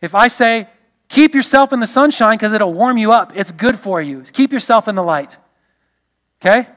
[0.00, 0.68] If I say,
[1.08, 4.52] keep yourself in the sunshine because it'll warm you up, it's good for you, keep
[4.52, 5.36] yourself in the light.
[6.40, 6.68] Okay?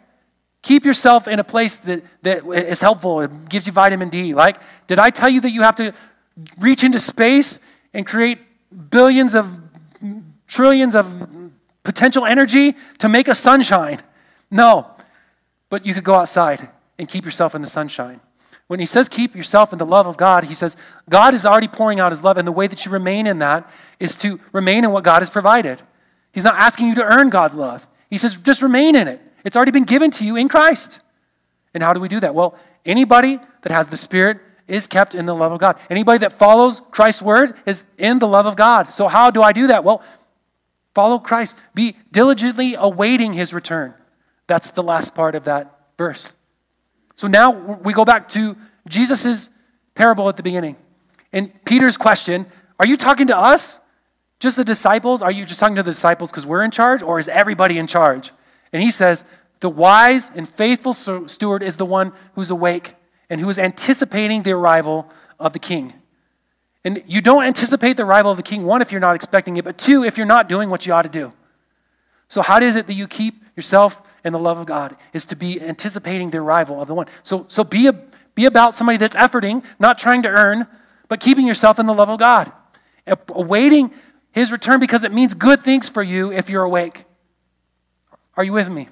[0.62, 4.34] Keep yourself in a place that, that is helpful, it gives you vitamin D.
[4.34, 5.93] Like, did I tell you that you have to
[6.60, 7.60] reach into space
[7.93, 8.39] and create
[8.89, 9.60] billions of
[10.48, 11.52] trillions of
[11.84, 14.02] potential energy to make a sunshine.
[14.52, 14.88] No,
[15.70, 18.22] but you could go outside and keep yourself in the sunshine.
[18.68, 20.76] When he says keep yourself in the love of God, he says
[21.10, 23.70] God is already pouring out his love, and the way that you remain in that
[24.00, 25.82] is to remain in what God has provided.
[26.32, 27.88] He's not asking you to earn God's love.
[28.10, 29.22] He says just remain in it.
[29.43, 31.00] It's already been given to you in Christ.
[31.74, 32.34] And how do we do that?
[32.34, 35.78] Well, anybody that has the Spirit is kept in the love of God.
[35.89, 38.88] Anybody that follows Christ's word is in the love of God.
[38.88, 39.84] So, how do I do that?
[39.84, 40.02] Well,
[40.96, 41.58] Follow Christ.
[41.76, 43.93] Be diligently awaiting his return.
[44.48, 46.34] That's the last part of that verse.
[47.16, 49.50] So now we go back to Jesus'
[49.93, 50.78] parable at the beginning.
[51.32, 52.48] And Peter's question
[52.80, 53.82] Are you talking to us?
[54.39, 55.22] Just the disciples?
[55.22, 57.02] Are you just talking to the disciples because we're in charge?
[57.02, 58.32] Or is everybody in charge?
[58.72, 59.26] And he says,
[59.60, 62.96] The wise and faithful steward is the one who's awake
[63.30, 65.93] and who is anticipating the arrival of the king.
[66.86, 69.66] And you don't anticipate the arrival of the king, one, if you're not expecting it,
[69.66, 71.34] but two, if you're not doing what you ought to do.
[72.28, 74.96] So, how is it that you keep yourself in the love of God?
[75.12, 77.08] Is to be anticipating the arrival of the one.
[77.24, 77.94] So, so be, a,
[78.36, 80.68] be about somebody that's efforting, not trying to earn,
[81.10, 82.52] but keeping yourself in the love of God.
[83.30, 83.92] Awaiting
[84.32, 87.06] his return because it means good things for you if you're awake.
[88.38, 88.90] Are you with me?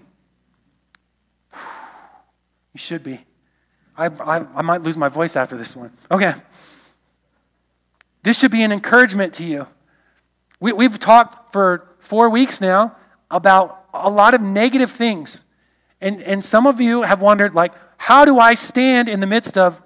[2.73, 3.19] You should be.
[3.95, 5.91] I, I, I might lose my voice after this one.
[6.09, 6.33] Okay.
[8.23, 9.67] This should be an encouragement to you.
[10.59, 12.95] We, we've talked for four weeks now
[13.29, 15.43] about a lot of negative things.
[16.01, 19.57] And, and some of you have wondered, like, how do I stand in the midst
[19.57, 19.81] of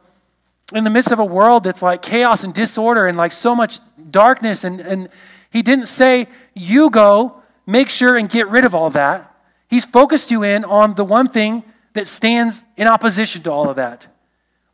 [0.74, 3.80] in the midst of a world that's like chaos and disorder and like so much
[4.12, 5.08] darkness and, and
[5.50, 9.34] he didn't say you go make sure and get rid of all that
[9.70, 11.64] he's focused you in on the one thing
[11.94, 14.08] that stands in opposition to all of that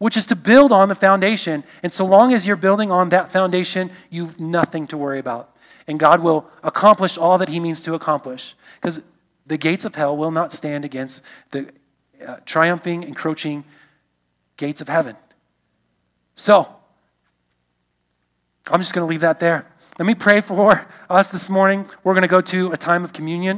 [0.03, 3.31] which is to build on the foundation and so long as you're building on that
[3.31, 5.55] foundation you've nothing to worry about
[5.87, 9.01] and god will accomplish all that he means to accomplish because
[9.45, 11.69] the gates of hell will not stand against the
[12.25, 13.63] uh, triumphing encroaching
[14.57, 15.15] gates of heaven
[16.35, 16.67] so,
[18.67, 19.67] I'm just going to leave that there.
[19.99, 21.87] Let me pray for us this morning.
[22.03, 23.51] We're going to go to a time of communion.